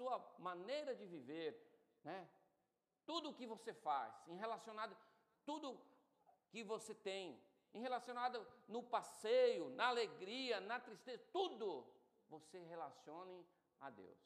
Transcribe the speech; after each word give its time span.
sua 0.00 0.18
maneira 0.38 0.94
de 0.94 1.06
viver, 1.14 1.50
né? 2.02 2.18
Tudo 3.04 3.28
o 3.28 3.34
que 3.34 3.46
você 3.46 3.72
faz, 3.74 4.10
em 4.28 4.36
relacionado 4.44 4.96
tudo 5.44 5.78
que 6.48 6.62
você 6.64 6.94
tem, 6.94 7.38
em 7.74 7.80
relacionado 7.80 8.38
no 8.66 8.82
passeio, 8.82 9.68
na 9.70 9.88
alegria, 9.88 10.58
na 10.60 10.80
tristeza, 10.80 11.22
tudo 11.30 11.66
você 12.30 12.58
relacione 12.74 13.46
a 13.78 13.90
Deus. 13.90 14.18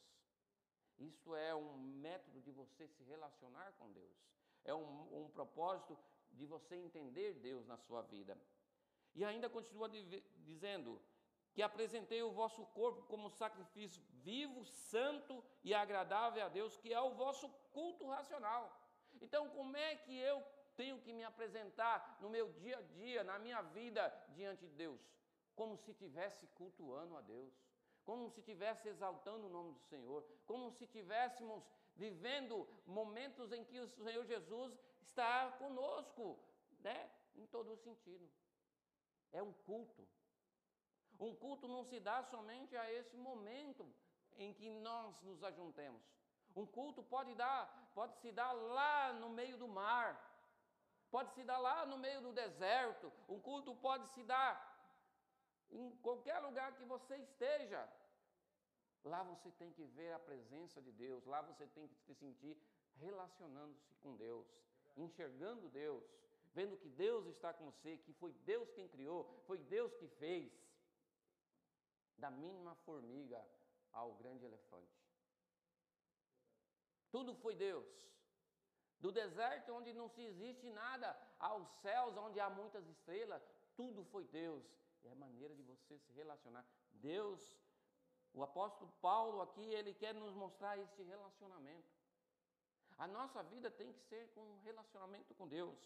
Isso 0.97 1.35
é 1.35 1.53
um 1.55 1.77
método 2.07 2.41
de 2.41 2.53
você 2.53 2.87
se 2.87 3.03
relacionar 3.03 3.73
com 3.79 3.91
Deus. 3.91 4.17
É 4.65 4.73
um, 4.73 5.25
um 5.25 5.29
propósito 5.29 5.99
de 6.31 6.47
você 6.47 6.77
entender 6.77 7.35
Deus 7.35 7.67
na 7.67 7.77
sua 7.79 8.03
vida. 8.03 8.39
E 9.15 9.25
ainda 9.25 9.51
continua 9.51 9.89
dizendo 10.51 11.01
que 11.55 11.63
apresentei 11.63 12.21
o 12.23 12.33
vosso 12.33 12.67
corpo 12.67 13.03
como 13.03 13.31
sacrifício 13.31 14.03
vivo, 14.23 14.65
santo 14.65 15.43
e 15.63 15.73
agradável 15.73 16.45
a 16.45 16.49
Deus, 16.49 16.77
que 16.77 16.93
é 16.93 17.01
o 17.01 17.15
vosso 17.15 17.49
culto 17.73 18.09
racional. 18.09 18.65
Então, 19.21 19.49
como 19.51 19.77
é 19.77 19.95
que 19.95 20.19
eu 20.19 20.43
tenho 20.77 21.01
que 21.01 21.13
me 21.13 21.23
apresentar 21.23 22.19
no 22.21 22.29
meu 22.29 22.53
dia 22.55 22.79
a 22.79 22.83
dia, 22.83 23.23
na 23.23 23.39
minha 23.39 23.63
vida 23.63 24.03
diante 24.31 24.67
de 24.67 24.75
Deus? 24.75 25.01
Como 25.55 25.77
se 25.77 25.93
estivesse 25.93 26.49
cultuando 26.49 27.17
a 27.17 27.21
Deus, 27.21 27.55
como 28.05 28.29
se 28.29 28.41
estivesse 28.41 28.89
exaltando 28.89 29.47
o 29.47 29.51
nome 29.51 29.73
do 29.73 29.81
Senhor, 29.83 30.27
como 30.45 30.73
se 30.73 30.83
estivéssemos 30.85 31.63
vivendo 31.95 32.69
momentos 32.85 33.53
em 33.53 33.65
que 33.65 33.79
o 33.79 33.87
Senhor 33.87 34.25
Jesus 34.25 34.77
está 35.01 35.53
conosco, 35.53 36.37
né? 36.81 37.09
Em 37.37 37.47
todo 37.47 37.73
o 37.73 37.77
sentido. 37.77 38.29
É 39.33 39.41
um 39.41 39.53
culto. 39.53 40.07
Um 41.19 41.35
culto 41.35 41.69
não 41.69 41.85
se 41.85 42.01
dá 42.01 42.23
somente 42.23 42.77
a 42.77 42.93
esse 42.93 43.17
momento 43.17 43.87
em 44.37 44.53
que 44.53 44.69
nós 44.69 45.21
nos 45.23 45.43
ajuntemos. 45.43 46.03
Um 46.57 46.67
culto 46.67 47.03
pode 47.03 47.35
dar, 47.35 47.91
pode 47.95 48.17
se 48.19 48.31
dar 48.33 48.53
lá 48.53 49.13
no 49.13 49.29
meio 49.31 49.57
do 49.57 49.69
mar, 49.69 50.09
pode 51.11 51.33
se 51.35 51.45
dar 51.45 51.59
lá 51.59 51.87
no 51.87 51.99
meio 51.99 52.21
do 52.21 52.33
deserto. 52.33 53.13
Um 53.29 53.41
culto 53.41 53.75
pode 53.77 54.09
se 54.11 54.23
dar 54.23 54.53
em 55.71 55.91
qualquer 55.97 56.39
lugar 56.41 56.73
que 56.77 56.85
você 56.85 57.17
esteja. 57.17 57.89
Lá 59.05 59.23
você 59.23 59.51
tem 59.53 59.71
que 59.73 59.85
ver 59.85 60.13
a 60.13 60.19
presença 60.19 60.81
de 60.81 60.91
Deus, 60.93 61.27
lá 61.27 61.43
você 61.43 61.67
tem 61.67 61.87
que 61.89 61.97
se 62.07 62.15
sentir 62.15 62.57
relacionando-se 62.97 63.95
com 63.97 64.17
Deus, 64.17 64.47
enxergando 64.97 65.69
Deus, 65.69 66.03
vendo 66.55 66.77
que 66.77 66.89
Deus 66.89 67.27
está 67.27 67.53
com 67.53 67.67
você, 67.67 67.99
que 67.99 68.13
foi 68.15 68.33
Deus 68.45 68.71
quem 68.71 68.89
criou, 68.89 69.43
foi 69.47 69.59
Deus 69.59 69.93
que 69.95 70.09
fez, 70.09 70.51
da 72.19 72.31
mínima 72.31 72.75
formiga 72.87 73.45
ao 73.93 74.15
grande 74.15 74.45
elefante. 74.45 75.05
Tudo 77.11 77.35
foi 77.35 77.55
Deus. 77.55 77.89
Do 78.99 79.13
deserto 79.13 79.73
onde 79.73 79.93
não 79.93 80.09
se 80.09 80.23
existe 80.23 80.71
nada, 80.71 81.17
aos 81.39 81.69
céus 81.83 82.17
onde 82.17 82.41
há 82.41 82.49
muitas 82.49 82.87
estrelas, 82.89 83.43
tudo 83.77 84.05
foi 84.05 84.25
Deus. 84.25 84.65
É 85.05 85.11
a 85.11 85.15
maneira 85.15 85.55
de 85.55 85.63
você 85.63 85.99
se 85.99 86.13
relacionar. 86.13 86.65
Deus, 86.91 87.41
o 88.33 88.43
apóstolo 88.43 88.91
Paulo 89.01 89.43
aqui, 89.43 89.67
ele 89.75 89.93
quer 89.93 90.15
nos 90.15 90.35
mostrar 90.35 90.79
esse 90.79 91.03
relacionamento. 91.03 91.93
A 92.97 93.07
nossa 93.07 93.43
vida 93.43 93.71
tem 93.71 93.93
que 93.93 94.01
ser 94.01 94.31
com 94.35 94.41
um 94.41 94.61
relacionamento 94.61 95.35
com 95.35 95.47
Deus. 95.47 95.79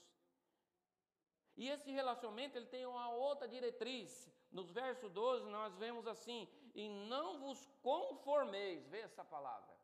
E 1.56 1.68
esse 1.68 1.90
relacionamento 1.90 2.56
ele 2.56 2.66
tem 2.66 2.86
uma 2.86 3.10
outra 3.10 3.48
diretriz. 3.48 4.30
Nos 4.50 4.70
versos 4.70 5.10
12 5.12 5.48
nós 5.50 5.74
vemos 5.76 6.06
assim: 6.06 6.48
"E 6.74 6.88
não 6.88 7.40
vos 7.40 7.66
conformeis", 7.82 8.86
vê 8.88 9.00
essa 9.00 9.24
palavra. 9.24 9.76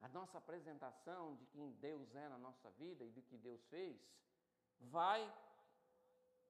A 0.00 0.08
nossa 0.08 0.38
apresentação 0.38 1.34
de 1.36 1.46
quem 1.46 1.72
Deus 1.72 2.14
é 2.14 2.28
na 2.28 2.38
nossa 2.38 2.70
vida 2.72 3.04
e 3.04 3.10
do 3.10 3.22
que 3.22 3.36
Deus 3.36 3.64
fez 3.66 3.96
vai 4.78 5.32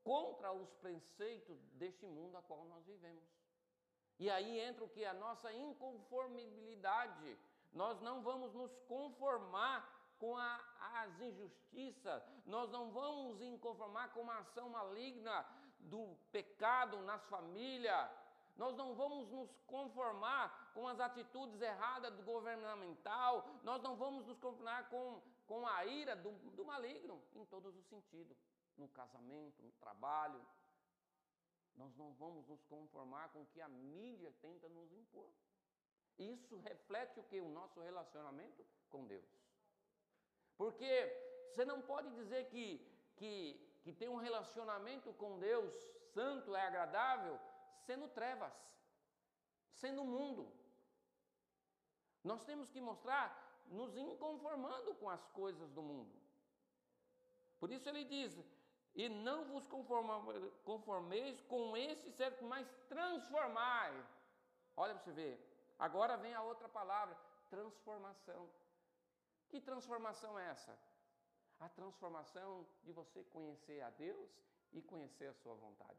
contra 0.02 0.52
os 0.52 0.72
preceitos 0.74 1.58
deste 1.72 2.06
mundo 2.06 2.36
a 2.36 2.42
qual 2.42 2.64
nós 2.66 2.84
vivemos. 2.86 3.24
E 4.18 4.30
aí 4.30 4.60
entra 4.60 4.84
o 4.84 4.88
que? 4.88 5.04
A 5.04 5.12
nossa 5.14 5.52
inconformabilidade. 5.52 7.38
Nós 7.72 8.00
não 8.00 8.22
vamos 8.22 8.54
nos 8.54 8.74
conformar 8.86 9.78
com 10.18 10.36
a, 10.36 10.75
as 10.94 11.20
injustiças, 11.20 12.22
nós 12.44 12.70
não 12.70 12.90
vamos 12.90 13.38
nos 13.40 13.60
conformar 13.60 14.12
com 14.12 14.20
uma 14.20 14.38
ação 14.38 14.68
maligna 14.68 15.46
do 15.78 16.16
pecado 16.32 17.00
nas 17.02 17.24
famílias, 17.26 18.10
nós 18.56 18.74
não 18.76 18.94
vamos 18.94 19.28
nos 19.30 19.50
conformar 19.66 20.72
com 20.72 20.88
as 20.88 20.98
atitudes 20.98 21.60
erradas 21.60 22.14
do 22.14 22.22
governamental, 22.22 23.46
nós 23.62 23.82
não 23.82 23.96
vamos 23.96 24.26
nos 24.26 24.38
conformar 24.38 24.88
com, 24.88 25.22
com 25.46 25.66
a 25.66 25.84
ira 25.84 26.16
do, 26.16 26.32
do 26.32 26.64
maligno, 26.64 27.22
em 27.34 27.44
todos 27.46 27.76
os 27.76 27.86
sentidos, 27.86 28.36
no 28.76 28.88
casamento, 28.88 29.62
no 29.62 29.72
trabalho. 29.72 30.40
Nós 31.76 31.94
não 31.96 32.14
vamos 32.14 32.48
nos 32.48 32.62
conformar 32.64 33.28
com 33.28 33.42
o 33.42 33.46
que 33.46 33.60
a 33.60 33.68
mídia 33.68 34.32
tenta 34.40 34.68
nos 34.70 34.90
impor. 34.92 35.30
Isso 36.18 36.58
reflete 36.60 37.20
o 37.20 37.24
que? 37.24 37.38
O 37.40 37.48
nosso 37.50 37.78
relacionamento 37.80 38.64
com 38.88 39.06
Deus. 39.06 39.45
Porque 40.56 40.90
você 41.50 41.64
não 41.64 41.80
pode 41.82 42.10
dizer 42.14 42.46
que, 42.46 42.66
que, 43.16 43.32
que 43.82 43.92
tem 43.92 44.08
um 44.08 44.16
relacionamento 44.16 45.12
com 45.14 45.38
Deus 45.38 45.72
santo, 46.12 46.54
é 46.54 46.66
agradável, 46.66 47.38
sendo 47.86 48.08
trevas, 48.08 48.52
sendo 49.72 50.04
mundo. 50.04 50.50
Nós 52.24 52.44
temos 52.44 52.70
que 52.70 52.80
mostrar 52.80 53.26
nos 53.68 53.96
inconformando 53.96 54.94
com 54.94 55.08
as 55.10 55.24
coisas 55.28 55.70
do 55.70 55.82
mundo. 55.82 56.12
Por 57.60 57.70
isso 57.70 57.88
ele 57.88 58.04
diz: 58.04 58.32
e 58.94 59.08
não 59.08 59.44
vos 59.44 59.66
conformeis 60.64 61.40
com 61.42 61.76
esse 61.76 62.10
certo, 62.12 62.44
mas 62.44 62.66
transformai. 62.88 63.92
Olha 64.76 64.94
para 64.94 65.04
você 65.04 65.12
ver. 65.12 65.74
Agora 65.78 66.16
vem 66.16 66.34
a 66.34 66.42
outra 66.42 66.68
palavra: 66.68 67.16
transformação. 67.50 68.48
Que 69.48 69.60
transformação 69.60 70.38
é 70.38 70.48
essa? 70.48 70.78
A 71.60 71.68
transformação 71.68 72.66
de 72.82 72.92
você 72.92 73.24
conhecer 73.24 73.80
a 73.82 73.90
Deus 73.90 74.30
e 74.72 74.82
conhecer 74.82 75.26
a 75.26 75.34
sua 75.34 75.54
vontade. 75.54 75.98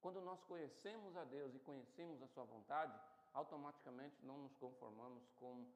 Quando 0.00 0.20
nós 0.20 0.42
conhecemos 0.44 1.16
a 1.16 1.24
Deus 1.24 1.54
e 1.54 1.58
conhecemos 1.60 2.22
a 2.22 2.28
sua 2.28 2.44
vontade, 2.44 2.98
automaticamente 3.32 4.24
não 4.24 4.38
nos 4.38 4.54
conformamos 4.56 5.28
com, 5.36 5.66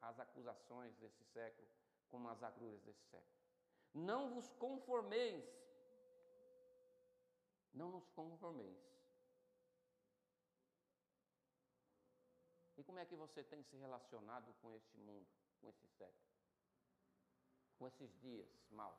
as 0.00 0.18
acusações 0.18 0.94
desse 0.96 1.22
século, 1.26 1.68
com 2.10 2.26
as 2.28 2.42
agruras 2.42 2.80
desse 2.82 3.04
século. 3.04 3.32
Não 3.94 4.34
vos 4.34 4.50
conformeis, 4.54 5.44
não 7.72 7.90
nos 7.90 8.08
conformeis 8.08 8.76
E 12.82 12.84
como 12.84 12.98
é 12.98 13.06
que 13.06 13.14
você 13.14 13.44
tem 13.44 13.62
se 13.62 13.76
relacionado 13.76 14.52
com 14.54 14.74
este 14.74 14.98
mundo, 14.98 15.24
com 15.60 15.68
esse 15.68 15.86
século? 15.86 16.26
Com 17.78 17.86
esses 17.86 18.12
dias 18.18 18.50
maus? 18.72 18.98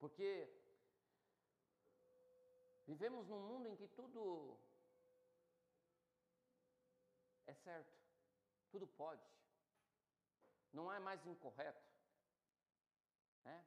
Porque 0.00 0.52
vivemos 2.88 3.28
num 3.28 3.46
mundo 3.46 3.68
em 3.68 3.76
que 3.76 3.86
tudo 3.86 4.58
é 7.46 7.54
certo, 7.54 7.96
tudo 8.72 8.84
pode, 8.84 9.22
não 10.72 10.92
é 10.92 10.98
mais 10.98 11.24
incorreto. 11.24 11.88
Né? 13.44 13.64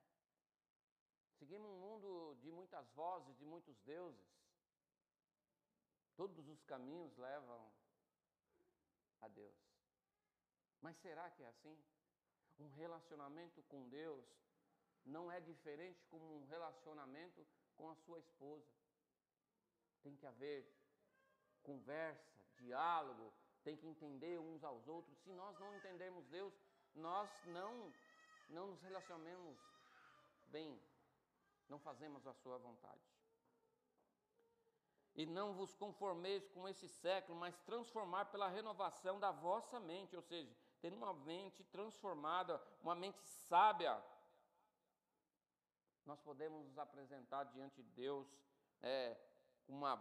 Seguimos 1.39 1.69
um 1.69 1.79
mundo 1.79 2.37
de 2.41 2.51
muitas 2.51 2.85
vozes, 2.89 3.37
de 3.37 3.45
muitos 3.45 3.79
deuses. 3.83 4.27
Todos 6.17 6.49
os 6.49 6.61
caminhos 6.63 7.15
levam 7.15 7.73
a 9.25 9.27
Deus. 9.29 9.55
Mas 10.81 10.95
será 10.97 11.29
que 11.31 11.43
é 11.43 11.47
assim? 11.47 11.77
Um 12.59 12.69
relacionamento 12.69 13.61
com 13.63 13.87
Deus 13.89 14.25
não 15.03 15.31
é 15.31 15.39
diferente 15.39 16.03
como 16.05 16.25
um 16.37 16.45
relacionamento 16.45 17.45
com 17.75 17.89
a 17.89 17.95
sua 17.95 18.19
esposa. 18.19 18.65
Tem 20.03 20.15
que 20.15 20.25
haver 20.25 20.65
conversa, 21.63 22.39
diálogo, 22.57 23.33
tem 23.63 23.75
que 23.75 23.87
entender 23.87 24.39
uns 24.39 24.63
aos 24.63 24.87
outros. 24.87 25.17
Se 25.23 25.31
nós 25.31 25.57
não 25.59 25.75
entendermos 25.75 26.25
Deus, 26.27 26.53
nós 26.93 27.29
não 27.47 27.91
não 28.49 28.67
nos 28.67 28.81
relacionamos 28.83 29.57
bem, 30.47 30.79
não 31.67 31.79
fazemos 31.79 32.27
a 32.27 32.33
sua 32.35 32.59
vontade. 32.59 33.01
E 35.15 35.25
não 35.25 35.53
vos 35.53 35.73
conformeis 35.73 36.47
com 36.49 36.67
esse 36.67 36.87
século, 36.89 37.39
mas 37.39 37.57
transformar 37.59 38.25
pela 38.25 38.49
renovação 38.49 39.19
da 39.19 39.31
vossa 39.31 39.79
mente, 39.79 40.15
ou 40.15 40.21
seja, 40.21 40.53
ter 40.81 40.91
uma 40.93 41.13
mente 41.13 41.63
transformada, 41.63 42.61
uma 42.81 42.93
mente 42.93 43.21
sábia. 43.21 44.03
Nós 46.05 46.19
podemos 46.19 46.65
nos 46.65 46.77
apresentar 46.77 47.45
diante 47.45 47.81
de 47.81 47.89
Deus 47.91 48.27
é, 48.81 49.17
com 49.65 49.73
uma 49.73 49.95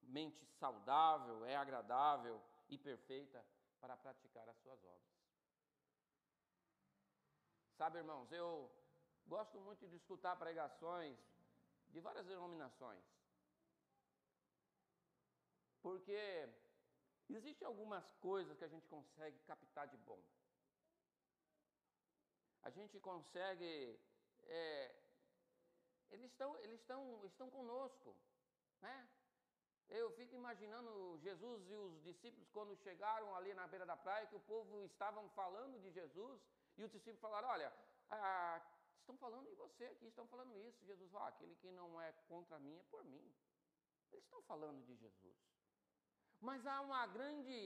mente 0.00 0.44
saudável, 0.46 1.44
é 1.44 1.56
agradável 1.56 2.40
e 2.68 2.78
perfeita 2.78 3.44
para 3.80 3.96
praticar 3.96 4.48
as 4.48 4.56
suas 4.58 4.82
obras. 4.84 5.16
Sabe, 7.76 7.98
irmãos, 7.98 8.32
eu 8.32 8.70
gosto 9.26 9.60
muito 9.60 9.86
de 9.86 9.96
escutar 9.96 10.36
pregações 10.36 11.18
de 11.88 12.00
várias 12.00 12.26
denominações. 12.26 13.04
Porque 15.86 16.48
existem 17.28 17.64
algumas 17.64 18.04
coisas 18.14 18.58
que 18.58 18.64
a 18.64 18.72
gente 18.74 18.88
consegue 18.88 19.38
captar 19.50 19.86
de 19.86 19.96
bom. 19.98 20.20
A 22.64 22.70
gente 22.70 22.98
consegue. 22.98 23.96
É, 24.48 24.96
eles 26.10 26.28
estão, 26.32 26.56
eles 26.64 26.80
estão, 26.80 27.24
estão 27.24 27.48
conosco, 27.50 28.16
né? 28.80 29.08
Eu 29.88 30.10
fico 30.18 30.34
imaginando 30.34 31.16
Jesus 31.18 31.70
e 31.70 31.76
os 31.76 32.02
discípulos 32.02 32.48
quando 32.50 32.74
chegaram 32.78 33.36
ali 33.36 33.54
na 33.54 33.68
beira 33.68 33.86
da 33.86 33.96
praia, 33.96 34.26
que 34.26 34.34
o 34.34 34.40
povo 34.40 34.82
estavam 34.86 35.28
falando 35.40 35.78
de 35.78 35.92
Jesus, 35.92 36.40
e 36.76 36.82
os 36.82 36.90
discípulos 36.90 37.20
falaram: 37.20 37.48
Olha, 37.50 37.72
ah, 38.10 38.60
estão 38.98 39.16
falando 39.18 39.48
de 39.48 39.54
você 39.54 39.84
aqui, 39.84 40.06
estão 40.08 40.26
falando 40.26 40.58
isso. 40.58 40.84
Jesus 40.84 41.08
falou: 41.12 41.28
ah, 41.28 41.30
aquele 41.30 41.54
que 41.54 41.70
não 41.70 42.00
é 42.00 42.10
contra 42.26 42.58
mim 42.58 42.76
é 42.76 42.82
por 42.90 43.04
mim. 43.04 43.32
Eles 44.10 44.24
estão 44.24 44.42
falando 44.42 44.84
de 44.84 44.96
Jesus. 44.96 45.55
Mas 46.48 46.66
há 46.66 46.80
uma 46.80 47.04
grande, 47.16 47.58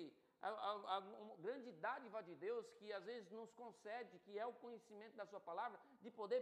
uma 0.42 1.36
grande 1.46 1.70
dádiva 1.86 2.22
de 2.28 2.34
Deus 2.46 2.66
que 2.78 2.92
às 2.98 3.04
vezes 3.04 3.30
nos 3.30 3.50
concede, 3.52 4.18
que 4.24 4.38
é 4.38 4.46
o 4.46 4.58
conhecimento 4.64 5.14
da 5.20 5.26
Sua 5.26 5.40
palavra, 5.50 5.78
de 6.00 6.10
poder 6.10 6.40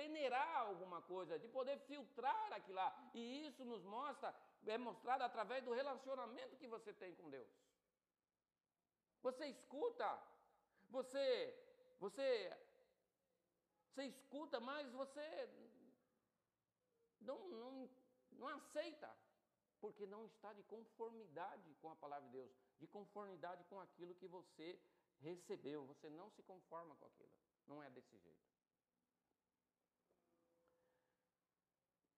peneirar 0.00 0.52
alguma 0.68 1.00
coisa, 1.02 1.38
de 1.44 1.48
poder 1.48 1.76
filtrar 1.88 2.52
aquilo 2.52 2.76
lá. 2.76 2.90
E 3.12 3.46
isso 3.46 3.64
nos 3.64 3.82
mostra 3.96 4.32
é 4.66 4.78
mostrado 4.78 5.24
através 5.24 5.64
do 5.64 5.72
relacionamento 5.72 6.56
que 6.60 6.68
você 6.68 6.92
tem 6.92 7.14
com 7.16 7.28
Deus. 7.28 7.48
Você 9.22 9.46
escuta, 9.46 10.08
você, 10.96 11.26
você, 11.98 12.26
você 13.88 14.04
escuta, 14.04 14.60
mas 14.60 14.92
você 14.92 15.26
não, 17.20 17.38
não, 17.48 17.90
não 18.32 18.48
aceita, 18.48 19.10
porque 19.80 20.06
não 20.06 20.24
está 20.26 20.52
de 20.52 20.62
conformidade 20.64 21.74
com 21.80 21.90
a 21.90 21.96
palavra 21.96 22.28
de 22.28 22.32
Deus, 22.32 22.52
de 22.78 22.86
conformidade 22.86 23.64
com 23.64 23.80
aquilo 23.80 24.14
que 24.14 24.26
você 24.26 24.78
recebeu. 25.18 25.86
Você 25.86 26.08
não 26.10 26.30
se 26.30 26.42
conforma 26.42 26.94
com 26.96 27.06
aquilo. 27.06 27.32
Não 27.66 27.82
é 27.82 27.90
desse 27.90 28.16
jeito. 28.18 28.50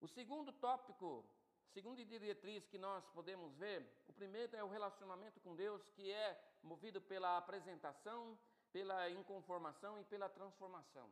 O 0.01 0.09
segundo 0.09 0.53
tópico 0.53 1.25
Segunda 1.73 2.05
diretriz 2.05 2.67
que 2.67 2.77
nós 2.77 3.03
podemos 3.15 3.57
ver, 3.57 3.81
o 4.07 4.13
primeiro 4.13 4.55
é 4.55 4.63
o 4.63 4.69
relacionamento 4.69 5.41
com 5.41 5.57
Deus, 5.57 5.89
que 5.95 6.13
é 6.13 6.39
movido 6.63 7.01
pela 7.01 7.39
apresentação, 7.39 8.39
pela 8.71 9.09
inconformação 9.09 9.99
e 9.99 10.05
pela 10.05 10.29
transformação, 10.29 11.11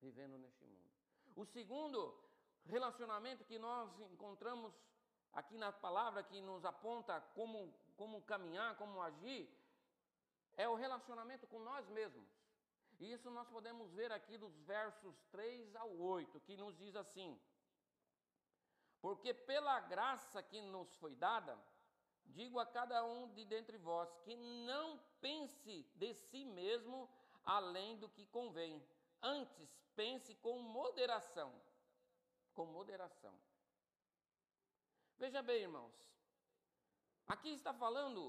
vivendo 0.00 0.36
neste 0.36 0.64
mundo. 0.64 0.90
O 1.36 1.44
segundo 1.44 2.20
relacionamento 2.64 3.44
que 3.44 3.56
nós 3.56 3.88
encontramos 4.00 4.74
aqui 5.32 5.56
na 5.56 5.72
palavra, 5.72 6.22
que 6.22 6.40
nos 6.40 6.64
aponta 6.64 7.20
como, 7.34 7.72
como 7.96 8.22
caminhar, 8.22 8.76
como 8.76 9.00
agir, 9.02 9.48
é 10.56 10.68
o 10.68 10.74
relacionamento 10.74 11.46
com 11.46 11.58
nós 11.60 11.88
mesmos. 11.88 12.28
E 12.98 13.12
isso 13.12 13.30
nós 13.30 13.48
podemos 13.48 13.90
ver 13.92 14.12
aqui 14.12 14.36
dos 14.36 14.54
versos 14.60 15.14
3 15.30 15.74
ao 15.76 15.90
8, 15.96 16.40
que 16.40 16.56
nos 16.56 16.76
diz 16.76 16.94
assim: 16.96 17.40
porque 19.00 19.32
pela 19.32 19.80
graça 19.80 20.42
que 20.42 20.60
nos 20.60 20.94
foi 20.96 21.14
dada, 21.14 21.58
digo 22.26 22.58
a 22.58 22.66
cada 22.66 23.02
um 23.04 23.28
de 23.32 23.44
dentre 23.44 23.78
vós 23.78 24.14
que 24.24 24.36
não 24.36 25.00
pense 25.20 25.82
de 25.94 26.14
si 26.14 26.44
mesmo 26.44 27.08
além 27.44 27.98
do 27.98 28.08
que 28.08 28.26
convém. 28.26 28.82
Antes, 29.22 29.68
pense 29.96 30.34
com 30.36 30.58
moderação. 30.58 31.52
Com 32.54 32.66
moderação. 32.66 33.34
Veja 35.22 35.42
bem, 35.42 35.64
irmãos. 35.68 35.96
Aqui 37.32 37.50
está 37.50 37.72
falando 37.74 38.20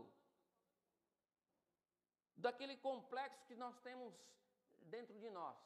daquele 2.36 2.76
complexo 2.88 3.46
que 3.48 3.56
nós 3.56 3.80
temos 3.80 4.14
dentro 4.96 5.18
de 5.18 5.30
nós. 5.30 5.58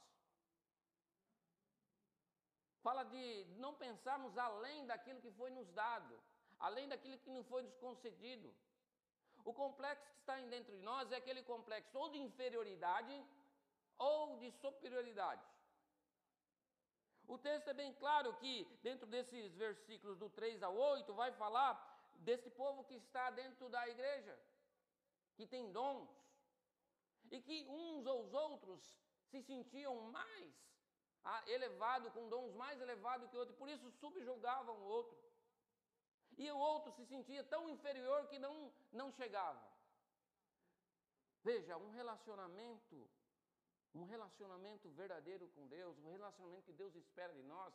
Fala 2.83 3.03
de 3.13 3.23
não 3.63 3.73
pensarmos 3.73 4.37
além 4.37 4.85
daquilo 4.85 5.19
que 5.19 5.31
foi 5.31 5.49
nos 5.49 5.67
dado, 5.71 6.15
além 6.59 6.87
daquilo 6.87 7.17
que 7.17 7.31
nos 7.31 7.47
foi 7.47 7.63
nos 7.63 7.75
concedido. 7.77 8.53
O 9.43 9.51
complexo 9.51 10.07
que 10.11 10.19
está 10.19 10.39
dentro 10.55 10.77
de 10.77 10.83
nós 10.83 11.11
é 11.11 11.15
aquele 11.15 11.41
complexo 11.41 11.97
ou 11.97 12.09
de 12.09 12.19
inferioridade 12.19 13.15
ou 13.97 14.37
de 14.37 14.51
superioridade. 14.51 15.54
O 17.27 17.37
texto 17.37 17.67
é 17.69 17.73
bem 17.73 17.93
claro 17.93 18.33
que, 18.35 18.65
dentro 18.81 19.07
desses 19.07 19.53
versículos 19.55 20.17
do 20.17 20.29
3 20.29 20.61
ao 20.61 20.75
8, 20.75 21.13
vai 21.13 21.31
falar 21.31 21.73
desse 22.17 22.49
povo 22.49 22.83
que 22.83 22.95
está 22.95 23.29
dentro 23.31 23.67
da 23.69 23.87
igreja, 23.87 24.37
que 25.35 25.45
tem 25.47 25.71
dons, 25.71 26.09
e 27.31 27.41
que 27.41 27.65
uns 27.67 28.05
ou 28.05 28.23
os 28.23 28.33
outros 28.33 28.81
se 29.29 29.41
sentiam 29.41 29.95
mais 30.11 30.53
elevado, 31.47 32.11
com 32.11 32.29
dons 32.29 32.53
mais 32.53 32.79
elevados 32.79 33.29
que 33.29 33.35
o 33.35 33.39
outro, 33.39 33.55
por 33.55 33.67
isso 33.67 33.89
subjugavam 33.91 34.75
o 34.77 34.85
outro. 34.85 35.17
E 36.37 36.51
o 36.51 36.57
outro 36.57 36.91
se 36.91 37.05
sentia 37.05 37.43
tão 37.43 37.69
inferior 37.69 38.27
que 38.27 38.37
não, 38.37 38.71
não 38.91 39.11
chegava. 39.11 39.63
Veja, 41.43 41.77
um 41.77 41.89
relacionamento, 41.89 43.09
um 43.95 44.03
relacionamento 44.03 44.89
verdadeiro 44.89 45.47
com 45.55 45.67
Deus, 45.67 45.97
um 45.99 46.11
relacionamento 46.11 46.65
que 46.65 46.73
Deus 46.73 46.93
espera 46.95 47.33
de 47.33 47.43
nós, 47.43 47.73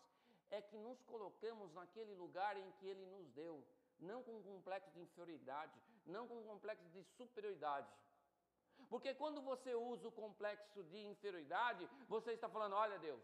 é 0.50 0.61
que 0.61 0.76
nos 0.76 1.00
colocamos 1.02 1.72
naquele 1.72 2.14
lugar 2.14 2.56
em 2.56 2.70
que 2.72 2.87
Ele 2.87 3.06
nos 3.06 3.28
deu, 3.31 3.64
não 3.99 4.22
com 4.22 4.37
um 4.38 4.43
complexo 4.43 4.90
de 4.90 5.00
inferioridade, 5.00 5.72
não 6.06 6.26
com 6.28 6.37
um 6.38 6.44
complexo 6.44 6.88
de 6.90 7.02
superioridade. 7.02 7.90
Porque 8.88 9.14
quando 9.14 9.40
você 9.40 9.75
usa 9.75 10.08
o 10.08 10.12
complexo 10.12 10.82
de 10.84 10.99
inferioridade, 11.06 11.88
você 12.08 12.32
está 12.32 12.49
falando: 12.49 12.75
olha, 12.75 12.99
Deus, 12.99 13.22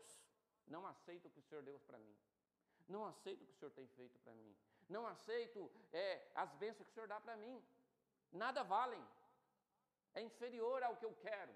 não 0.67 0.87
aceito 0.87 1.27
o 1.27 1.31
que 1.31 1.41
o 1.41 1.43
Senhor 1.43 1.63
deu 1.63 1.79
para 1.81 1.99
mim. 1.99 2.17
Não 2.89 3.05
aceito 3.05 3.43
o 3.43 3.47
que 3.47 3.53
o 3.53 3.57
Senhor 3.57 3.73
tem 3.73 3.87
feito 3.89 4.19
para 4.21 4.33
mim. 4.35 4.57
Não 4.89 5.07
aceito 5.07 5.71
é, 5.93 6.31
as 6.35 6.53
bênçãos 6.55 6.87
que 6.87 6.93
o 6.93 6.95
Senhor 6.95 7.09
dá 7.09 7.21
para 7.21 7.37
mim. 7.37 7.61
Nada 8.31 8.63
valem. 8.63 9.05
É 10.15 10.23
inferior 10.23 10.83
ao 10.83 10.97
que 10.97 11.05
eu 11.05 11.15
quero. 11.15 11.55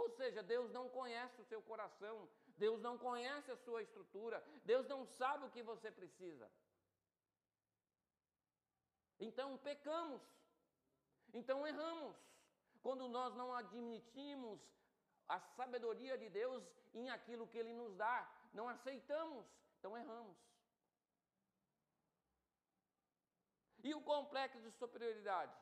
Ou 0.00 0.08
seja, 0.18 0.42
Deus 0.54 0.70
não 0.76 0.88
conhece 0.88 1.40
o 1.40 1.48
seu 1.50 1.60
coração. 1.70 2.16
Deus 2.64 2.80
não 2.86 2.96
conhece 3.06 3.50
a 3.50 3.56
sua 3.64 3.82
estrutura. 3.82 4.38
Deus 4.64 4.86
não 4.92 5.00
sabe 5.20 5.44
o 5.44 5.50
que 5.50 5.62
você 5.70 5.90
precisa. 5.90 6.48
Então 9.18 9.48
pecamos. 9.58 10.22
Então 11.38 11.66
erramos 11.66 12.16
quando 12.84 13.08
nós 13.08 13.34
não 13.40 13.48
admitimos 13.52 14.60
a 15.36 15.40
sabedoria 15.56 16.16
de 16.16 16.28
Deus 16.28 16.62
em 16.94 17.10
aquilo 17.10 17.48
que 17.48 17.58
Ele 17.58 17.74
nos 17.80 17.94
dá, 17.96 18.16
não 18.54 18.68
aceitamos, 18.68 19.44
então 19.78 19.98
erramos. 19.98 20.36
E 23.82 23.94
o 23.94 24.00
complexo 24.00 24.60
de 24.60 24.70
superioridade? 24.70 25.54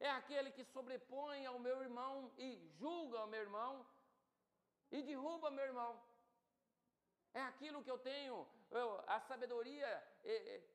É 0.00 0.10
aquele 0.10 0.50
que 0.52 0.64
sobrepõe 0.64 1.46
ao 1.46 1.58
meu 1.58 1.82
irmão 1.82 2.32
e 2.36 2.48
julga 2.78 3.18
ao 3.20 3.26
meu 3.26 3.40
irmão 3.40 3.86
e 4.90 5.02
derruba 5.02 5.50
meu 5.50 5.64
irmão. 5.64 6.00
É 7.34 7.42
aquilo 7.42 7.82
que 7.82 7.90
eu 7.90 7.98
tenho, 7.98 8.46
eu, 8.70 9.02
a 9.06 9.20
sabedoria 9.20 9.88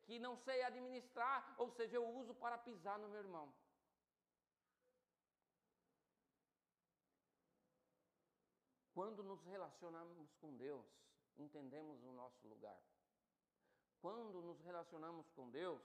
que 0.04 0.20
não 0.20 0.36
sei 0.38 0.64
administrar, 0.64 1.56
ou 1.58 1.70
seja, 1.72 1.96
eu 1.98 2.08
uso 2.08 2.34
para 2.36 2.58
pisar 2.58 3.00
no 3.00 3.10
meu 3.10 3.20
irmão. 3.20 3.54
Quando 8.94 9.24
nos 9.24 9.44
relacionamos 9.46 10.36
com 10.36 10.56
Deus, 10.56 10.86
entendemos 11.38 12.04
o 12.04 12.12
nosso 12.12 12.48
lugar. 12.48 12.80
Quando 14.00 14.42
nos 14.42 14.60
relacionamos 14.62 15.30
com 15.32 15.50
Deus, 15.50 15.82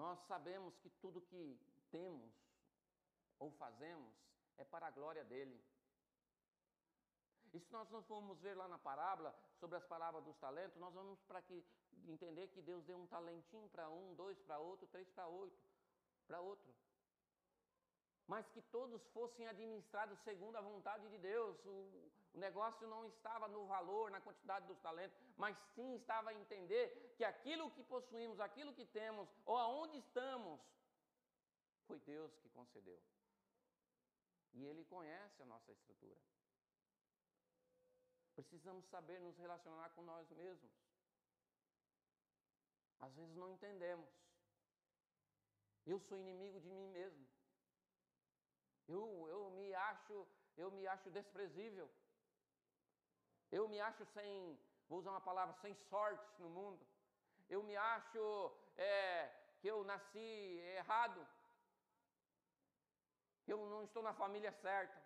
nós 0.00 0.18
sabemos 0.26 0.74
que 0.78 0.88
tudo 1.02 1.20
que 1.20 1.60
temos 1.90 2.32
ou 3.38 3.50
fazemos 3.52 4.14
é 4.56 4.64
para 4.64 4.86
a 4.86 4.90
glória 4.90 5.24
dele. 5.24 5.62
E 7.52 7.60
se 7.60 7.70
nós 7.70 7.90
não 7.90 8.02
formos 8.04 8.40
ver 8.40 8.56
lá 8.56 8.66
na 8.66 8.78
parábola 8.78 9.34
sobre 9.58 9.76
as 9.76 9.84
palavras 9.84 10.24
dos 10.24 10.38
talentos, 10.38 10.78
nós 10.78 10.94
vamos 10.94 11.20
para 11.24 11.42
que 11.42 11.62
entender 12.06 12.48
que 12.48 12.62
Deus 12.62 12.82
deu 12.84 12.96
um 12.96 13.06
talentinho 13.06 13.68
para 13.68 13.90
um, 13.90 14.14
dois 14.14 14.40
para 14.40 14.58
outro, 14.58 14.86
três 14.86 15.08
para 15.10 15.26
oito, 15.26 15.60
para 16.26 16.40
outro 16.40 16.72
mas 18.30 18.48
que 18.54 18.62
todos 18.76 19.02
fossem 19.08 19.44
administrados 19.48 20.16
segundo 20.20 20.54
a 20.56 20.60
vontade 20.60 21.06
de 21.12 21.18
Deus. 21.18 21.56
O, 21.66 21.76
O 22.32 22.38
negócio 22.38 22.86
não 22.86 23.00
estava 23.12 23.46
no 23.54 23.62
valor, 23.66 24.04
na 24.14 24.20
quantidade 24.26 24.64
dos 24.68 24.78
talentos, 24.86 25.16
mas 25.36 25.56
sim 25.74 25.88
estava 25.96 26.30
a 26.30 26.34
entender 26.42 26.84
que 27.16 27.24
aquilo 27.24 27.72
que 27.76 27.82
possuímos, 27.92 28.38
aquilo 28.38 28.76
que 28.78 28.86
temos, 28.98 29.28
ou 29.44 29.56
aonde 29.64 29.96
estamos, 29.98 30.60
foi 31.88 31.98
Deus 32.12 32.30
que 32.40 32.48
concedeu. 32.58 33.00
E 34.52 34.64
Ele 34.68 34.84
conhece 34.94 35.42
a 35.42 35.48
nossa 35.52 35.72
estrutura. 35.72 36.20
Precisamos 38.36 38.84
saber 38.94 39.18
nos 39.26 39.36
relacionar 39.44 39.88
com 39.96 40.02
nós 40.12 40.30
mesmos. 40.42 40.70
Às 43.00 43.12
vezes 43.16 43.34
não 43.42 43.50
entendemos. 43.56 44.08
Eu 45.84 45.98
sou 46.06 46.16
inimigo 46.24 46.60
de 46.60 46.70
mim 46.78 46.88
mesmo. 47.00 47.29
Eu, 48.96 49.28
eu 49.28 49.50
me 49.50 49.72
acho, 49.74 50.26
eu 50.56 50.70
me 50.70 50.86
acho 50.86 51.08
desprezível. 51.10 51.88
Eu 53.50 53.68
me 53.68 53.80
acho 53.80 54.04
sem, 54.06 54.58
vou 54.88 54.98
usar 54.98 55.12
uma 55.12 55.20
palavra, 55.20 55.54
sem 55.54 55.74
sorte 55.74 56.28
no 56.42 56.50
mundo. 56.50 56.84
Eu 57.48 57.62
me 57.62 57.76
acho 57.76 58.52
é, 58.76 59.30
que 59.60 59.68
eu 59.68 59.84
nasci 59.84 60.28
errado. 60.80 61.20
Que 63.44 63.52
eu 63.52 63.64
não 63.66 63.84
estou 63.84 64.02
na 64.02 64.12
família 64.12 64.52
certa. 64.52 65.00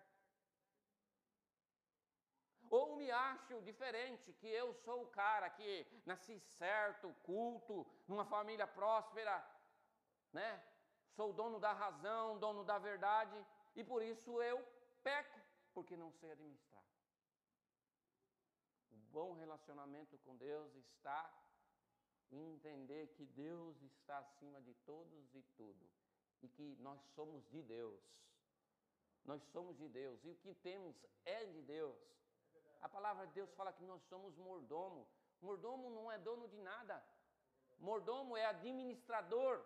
Ou 2.69 2.95
me 2.95 3.09
acho 3.11 3.61
diferente, 3.61 4.33
que 4.33 4.47
eu 4.47 4.73
sou 4.73 5.03
o 5.03 5.11
cara 5.21 5.49
que 5.49 5.85
nasci 6.05 6.39
certo, 6.39 7.13
culto, 7.21 7.85
numa 8.07 8.25
família 8.25 8.65
próspera, 8.65 9.35
né? 10.33 10.63
Sou 11.15 11.31
dono 11.31 11.59
da 11.59 11.71
razão, 11.71 12.39
dono 12.39 12.63
da 12.65 12.77
verdade, 12.77 13.45
e 13.75 13.83
por 13.83 14.01
isso 14.01 14.41
eu 14.41 14.63
peco, 15.03 15.39
porque 15.73 15.95
não 15.97 16.11
sei 16.11 16.31
administrar. 16.31 16.83
O 18.91 18.95
bom 19.11 19.33
relacionamento 19.33 20.17
com 20.19 20.35
Deus 20.37 20.73
está 20.75 21.31
em 22.31 22.53
entender 22.53 23.07
que 23.15 23.25
Deus 23.25 23.81
está 23.81 24.17
acima 24.19 24.61
de 24.61 24.73
todos 24.85 25.35
e 25.35 25.43
tudo, 25.57 25.89
e 26.41 26.47
que 26.47 26.75
nós 26.79 26.99
somos 27.13 27.45
de 27.49 27.61
Deus. 27.61 28.01
Nós 29.23 29.41
somos 29.51 29.77
de 29.77 29.87
Deus, 29.89 30.23
e 30.23 30.29
o 30.29 30.35
que 30.35 30.53
temos 30.55 30.95
é 31.25 31.45
de 31.45 31.61
Deus. 31.63 31.97
A 32.81 32.89
palavra 32.89 33.25
de 33.27 33.33
Deus 33.33 33.51
fala 33.55 33.73
que 33.73 33.83
nós 33.83 34.01
somos 34.03 34.37
mordomo. 34.37 35.07
Mordomo 35.41 35.89
não 35.89 36.11
é 36.11 36.17
dono 36.19 36.47
de 36.47 36.61
nada. 36.61 37.03
Mordomo 37.79 38.37
é 38.37 38.45
administrador. 38.45 39.63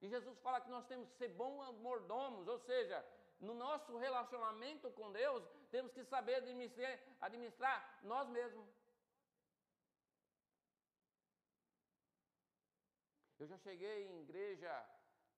E 0.00 0.08
Jesus 0.08 0.38
fala 0.38 0.60
que 0.60 0.70
nós 0.70 0.86
temos 0.86 1.08
que 1.10 1.16
ser 1.16 1.28
bons 1.28 1.78
mordomos, 1.78 2.48
ou 2.48 2.58
seja, 2.58 3.04
no 3.40 3.54
nosso 3.54 3.96
relacionamento 3.96 4.90
com 4.92 5.12
Deus, 5.12 5.42
temos 5.70 5.92
que 5.92 6.04
saber 6.04 6.36
administrar, 6.36 6.98
administrar 7.20 7.98
nós 8.02 8.28
mesmos. 8.28 8.66
Eu 13.38 13.46
já 13.46 13.56
cheguei 13.58 14.06
em 14.06 14.20
igreja 14.20 14.72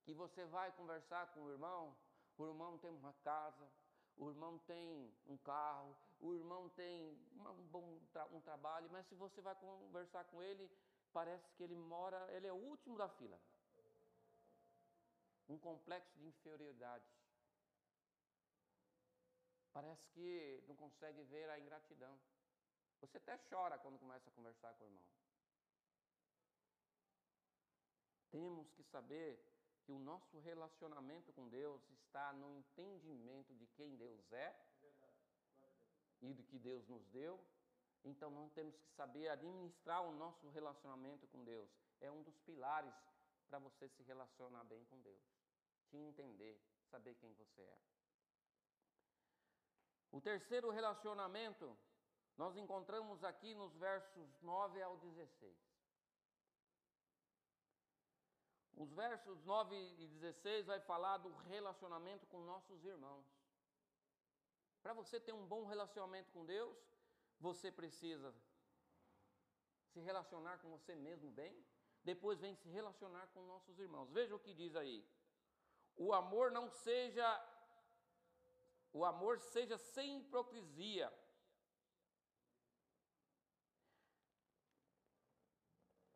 que 0.04 0.12
você 0.12 0.44
vai 0.46 0.72
conversar 0.72 1.28
com 1.32 1.44
o 1.44 1.50
irmão, 1.50 1.96
o 2.36 2.46
irmão 2.46 2.76
tem 2.78 2.90
uma 2.90 3.12
casa, 3.22 3.68
o 4.16 4.28
irmão 4.28 4.58
tem 4.66 5.12
um 5.26 5.36
carro, 5.38 5.96
o 6.20 6.34
irmão 6.34 6.68
tem 6.70 7.16
um 7.36 7.66
bom 7.70 8.00
tra 8.12 8.26
um 8.26 8.40
trabalho, 8.40 8.88
mas 8.90 9.06
se 9.06 9.14
você 9.14 9.40
vai 9.40 9.54
conversar 9.54 10.24
com 10.24 10.42
ele, 10.42 10.68
parece 11.12 11.52
que 11.52 11.62
ele 11.62 11.76
mora, 11.76 12.28
ele 12.32 12.46
é 12.46 12.52
o 12.52 12.56
último 12.56 12.96
da 12.96 13.08
fila. 13.08 13.38
Um 15.48 15.58
complexo 15.58 16.16
de 16.18 16.26
inferioridade. 16.26 17.04
Parece 19.72 20.06
que 20.10 20.62
não 20.68 20.76
consegue 20.76 21.22
ver 21.24 21.48
a 21.48 21.58
ingratidão. 21.58 22.18
Você 23.00 23.16
até 23.16 23.36
chora 23.50 23.78
quando 23.78 23.98
começa 23.98 24.28
a 24.28 24.32
conversar 24.32 24.74
com 24.74 24.84
o 24.84 24.86
irmão. 24.86 25.04
Temos 28.30 28.70
que 28.72 28.82
saber 28.84 29.44
que 29.84 29.92
o 29.92 29.98
nosso 29.98 30.38
relacionamento 30.40 31.32
com 31.32 31.48
Deus 31.48 31.82
está 31.90 32.32
no 32.32 32.50
entendimento 32.50 33.54
de 33.54 33.66
quem 33.66 33.96
Deus 33.96 34.32
é 34.32 34.54
e 36.20 36.32
do 36.32 36.44
que 36.44 36.58
Deus 36.58 36.86
nos 36.88 37.04
deu. 37.08 37.38
Então 38.04 38.30
nós 38.30 38.52
temos 38.52 38.76
que 38.76 38.88
saber 38.92 39.28
administrar 39.28 40.02
o 40.02 40.12
nosso 40.12 40.48
relacionamento 40.50 41.26
com 41.28 41.42
Deus. 41.44 41.68
É 42.00 42.10
um 42.10 42.22
dos 42.22 42.38
pilares 42.40 42.94
para 43.52 43.58
você 43.58 43.86
se 43.86 44.02
relacionar 44.04 44.64
bem 44.64 44.82
com 44.86 44.98
Deus. 45.02 45.22
Te 45.90 45.98
entender, 45.98 46.58
saber 46.90 47.14
quem 47.16 47.34
você 47.34 47.60
é. 47.60 47.78
O 50.10 50.22
terceiro 50.22 50.70
relacionamento 50.70 51.78
nós 52.34 52.56
encontramos 52.56 53.22
aqui 53.22 53.54
nos 53.54 53.74
versos 53.76 54.40
9 54.40 54.80
ao 54.80 54.96
16. 54.96 55.54
Os 58.74 58.90
versos 58.90 59.44
9 59.44 59.76
e 59.98 60.06
16 60.06 60.64
vai 60.64 60.80
falar 60.80 61.18
do 61.18 61.30
relacionamento 61.52 62.26
com 62.28 62.40
nossos 62.40 62.82
irmãos. 62.86 63.26
Para 64.82 64.94
você 64.94 65.20
ter 65.20 65.34
um 65.34 65.46
bom 65.46 65.66
relacionamento 65.66 66.32
com 66.32 66.46
Deus, 66.46 66.74
você 67.38 67.70
precisa 67.70 68.34
se 69.90 70.00
relacionar 70.00 70.56
com 70.56 70.70
você 70.70 70.94
mesmo 70.94 71.30
bem, 71.30 71.54
depois 72.04 72.40
vem 72.40 72.54
se 72.54 72.68
relacionar 72.68 73.26
com 73.28 73.42
nossos 73.42 73.78
irmãos. 73.78 74.10
Veja 74.10 74.34
o 74.34 74.40
que 74.40 74.52
diz 74.52 74.74
aí. 74.74 75.04
O 75.96 76.12
amor 76.12 76.50
não 76.50 76.68
seja 76.68 77.26
o 78.92 79.04
amor 79.04 79.38
seja 79.40 79.78
sem 79.78 80.18
hipocrisia. 80.18 81.12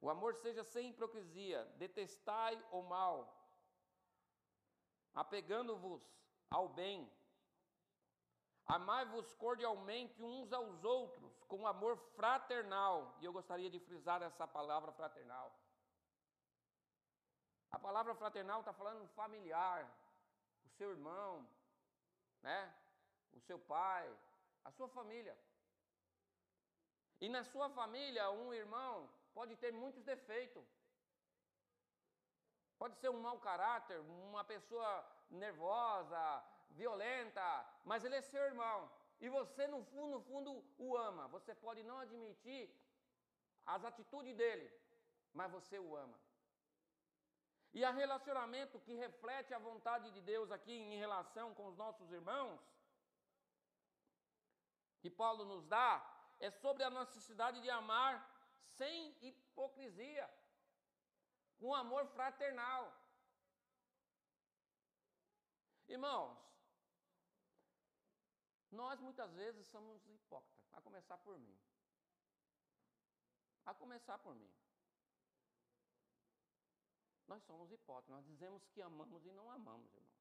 O 0.00 0.11
amor 0.11 0.35
seja 0.35 0.62
sem 0.62 0.90
hipocrisia, 0.90 1.64
detestai 1.78 2.55
o 2.71 2.83
mal, 2.83 3.16
apegando-vos 5.14 6.02
ao 6.50 6.69
bem. 6.69 7.11
Amai-vos 8.66 9.33
cordialmente 9.35 10.23
uns 10.23 10.52
aos 10.52 10.85
outros, 10.85 11.43
com 11.45 11.66
amor 11.66 11.97
fraternal. 12.14 13.16
E 13.21 13.25
eu 13.25 13.33
gostaria 13.33 13.71
de 13.71 13.81
frisar 13.81 14.23
essa 14.23 14.47
palavra 14.47 14.93
fraternal. 14.93 15.52
A 17.76 17.78
palavra 17.78 18.14
fraternal 18.14 18.61
está 18.61 18.73
falando 18.73 19.06
familiar, 19.09 19.80
o 20.64 20.68
seu 20.76 20.88
irmão, 20.97 21.47
né? 22.42 22.75
o 23.35 23.40
seu 23.49 23.59
pai, 23.59 24.06
a 24.64 24.71
sua 24.71 24.88
família. 24.88 25.37
E 27.21 27.28
na 27.28 27.45
sua 27.45 27.68
família, 27.68 28.30
um 28.30 28.54
irmão 28.54 28.95
pode 29.35 29.54
ter 29.56 29.73
muitos 29.75 30.02
defeitos. 30.02 30.64
Pode 32.78 32.97
ser 32.97 33.11
um 33.11 33.21
mau 33.21 33.38
caráter, 33.40 34.00
uma 34.00 34.42
pessoa 34.42 34.90
nervosa, 35.28 36.23
violenta, 36.71 37.47
mas 37.85 38.06
ele 38.06 38.16
é 38.16 38.23
seu 38.23 38.42
irmão. 38.52 38.90
E 39.21 39.28
você, 39.28 39.66
no 39.66 39.85
fundo, 39.85 40.12
no 40.16 40.23
fundo, 40.23 40.64
o 40.78 40.97
ama. 40.97 41.28
Você 41.28 41.54
pode 41.54 41.83
não 41.83 41.99
admitir 41.99 42.71
as 43.66 43.85
atitudes 43.85 44.35
dele, 44.35 44.66
mas 45.35 45.52
você 45.52 45.78
o 45.78 45.95
ama. 45.95 46.25
E 47.78 47.85
a 47.85 47.90
relacionamento 47.90 48.80
que 48.85 48.95
reflete 48.95 49.52
a 49.52 49.59
vontade 49.59 50.11
de 50.11 50.21
Deus 50.23 50.50
aqui 50.50 50.73
em 50.73 50.97
relação 50.97 51.54
com 51.56 51.66
os 51.71 51.76
nossos 51.76 52.11
irmãos, 52.11 52.59
que 55.02 55.11
Paulo 55.11 55.45
nos 55.45 55.66
dá, 55.66 55.90
é 56.40 56.50
sobre 56.50 56.83
a 56.85 56.88
necessidade 56.88 57.61
de 57.61 57.68
amar 57.68 58.14
sem 58.78 59.14
hipocrisia, 59.21 60.26
com 61.59 61.75
amor 61.75 62.06
fraternal. 62.14 62.83
Irmãos, 65.87 66.35
nós 68.71 68.99
muitas 69.00 69.35
vezes 69.35 69.66
somos 69.66 70.09
hipócritas, 70.09 70.66
a 70.73 70.80
começar 70.80 71.18
por 71.18 71.38
mim. 71.38 71.59
A 73.66 73.75
começar 73.75 74.16
por 74.16 74.35
mim. 74.35 74.50
Nós 77.26 77.42
somos 77.42 77.71
hipócritas, 77.73 78.14
nós 78.14 78.25
dizemos 78.25 78.66
que 78.68 78.80
amamos 78.80 79.25
e 79.26 79.33
não 79.33 79.50
amamos, 79.50 79.92
irmãos. 79.95 80.16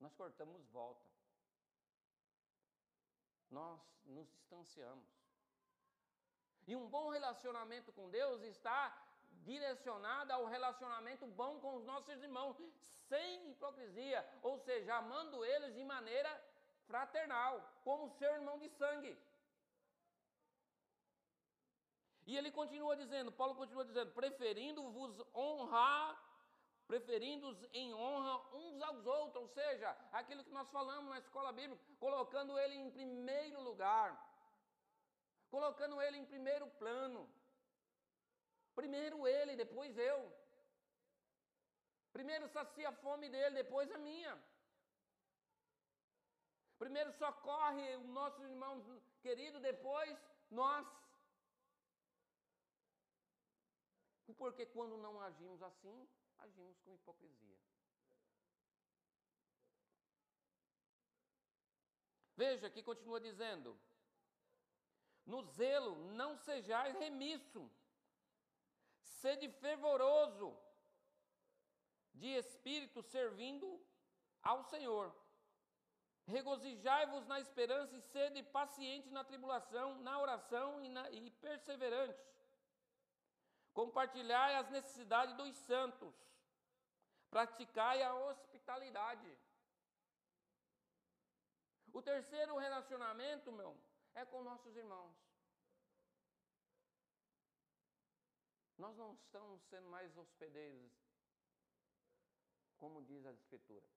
Nós 0.00 0.14
cortamos 0.14 0.66
volta. 0.66 1.08
Nós 3.50 3.80
nos 4.04 4.28
distanciamos. 4.30 5.08
E 6.66 6.76
um 6.76 6.88
bom 6.88 7.10
relacionamento 7.10 7.92
com 7.92 8.10
Deus 8.10 8.42
está 8.42 8.94
direcionado 9.44 10.32
ao 10.32 10.44
relacionamento 10.44 11.26
bom 11.26 11.58
com 11.60 11.76
os 11.76 11.84
nossos 11.84 12.22
irmãos, 12.22 12.56
sem 13.08 13.50
hipocrisia, 13.50 14.26
ou 14.42 14.58
seja, 14.58 14.96
amando 14.96 15.44
eles 15.44 15.74
de 15.74 15.84
maneira 15.84 16.30
fraternal, 16.86 17.52
como 17.84 18.10
seu 18.10 18.34
irmão 18.34 18.58
de 18.58 18.68
sangue. 18.68 19.16
E 22.28 22.36
ele 22.38 22.50
continua 22.60 22.94
dizendo, 23.02 23.32
Paulo 23.40 23.54
continua 23.62 23.84
dizendo, 23.90 24.10
preferindo 24.20 24.80
vos 24.96 25.14
honrar 25.34 26.08
preferindo-os 26.88 27.58
em 27.80 27.88
honra 27.92 28.34
uns 28.60 28.80
aos 28.88 29.04
outros, 29.04 29.42
ou 29.42 29.48
seja, 29.48 29.88
aquilo 30.20 30.42
que 30.42 30.56
nós 30.58 30.68
falamos 30.76 31.10
na 31.10 31.18
escola 31.18 31.52
bíblica, 31.52 31.82
colocando 32.04 32.58
ele 32.62 32.76
em 32.76 32.90
primeiro 32.90 33.60
lugar, 33.68 34.08
colocando 35.50 36.00
ele 36.04 36.16
em 36.16 36.24
primeiro 36.32 36.66
plano. 36.82 37.22
Primeiro 38.74 39.18
ele, 39.28 39.60
depois 39.64 39.98
eu. 39.98 40.20
Primeiro 42.16 42.48
sacia 42.48 42.88
a 42.88 42.98
fome 43.04 43.28
dele, 43.34 43.62
depois 43.62 43.90
a 43.92 43.98
minha. 43.98 44.34
Primeiro 46.78 47.12
socorre 47.22 47.96
o 47.96 48.06
nosso 48.18 48.42
irmão 48.50 48.74
querido, 49.20 49.60
depois 49.60 50.16
nós. 50.50 50.86
Porque 54.34 54.66
quando 54.66 54.96
não 54.96 55.20
agimos 55.20 55.62
assim, 55.62 56.08
agimos 56.38 56.78
com 56.80 56.94
hipocrisia. 56.94 57.56
Veja 62.36 62.70
que 62.70 62.82
continua 62.82 63.20
dizendo: 63.20 63.76
No 65.26 65.42
zelo 65.42 65.96
não 66.12 66.36
sejais 66.36 66.96
remisso, 66.96 67.70
sede 69.00 69.48
fervoroso 69.48 70.56
de 72.14 72.28
espírito 72.28 73.02
servindo 73.02 73.80
ao 74.42 74.62
Senhor. 74.62 75.14
Regozijai-vos 76.26 77.26
na 77.26 77.40
esperança 77.40 77.96
e 77.96 78.00
sede 78.00 78.42
paciente 78.42 79.10
na 79.10 79.24
tribulação, 79.24 79.98
na 80.02 80.20
oração 80.20 80.80
e, 80.84 80.88
na, 80.88 81.10
e 81.10 81.30
perseverantes. 81.30 82.22
Compartilhai 83.78 84.56
as 84.56 84.68
necessidades 84.70 85.36
dos 85.36 85.56
santos. 85.58 86.12
Praticai 87.30 88.02
a 88.02 88.12
hospitalidade. 88.12 89.30
O 91.92 92.02
terceiro 92.02 92.56
relacionamento, 92.58 93.52
meu, 93.52 93.78
é 94.16 94.24
com 94.24 94.42
nossos 94.42 94.74
irmãos. 94.74 95.14
Nós 98.76 98.96
não 98.96 99.12
estamos 99.14 99.62
sendo 99.70 99.88
mais 99.88 100.16
hospedeiros, 100.16 100.90
como 102.78 103.00
diz 103.02 103.24
a 103.26 103.32
Escritura. 103.32 103.88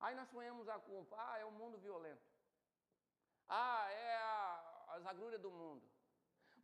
Aí 0.00 0.14
nós 0.14 0.30
sonhamos 0.30 0.70
a 0.70 0.78
culpa, 0.78 1.16
ah, 1.18 1.36
é 1.36 1.44
o 1.44 1.52
mundo 1.52 1.76
violento. 1.76 2.26
Ah, 3.46 3.90
é 3.90 4.16
a, 4.16 4.84
as 4.96 5.04
agruras 5.04 5.40
do 5.42 5.50
mundo. 5.50 5.95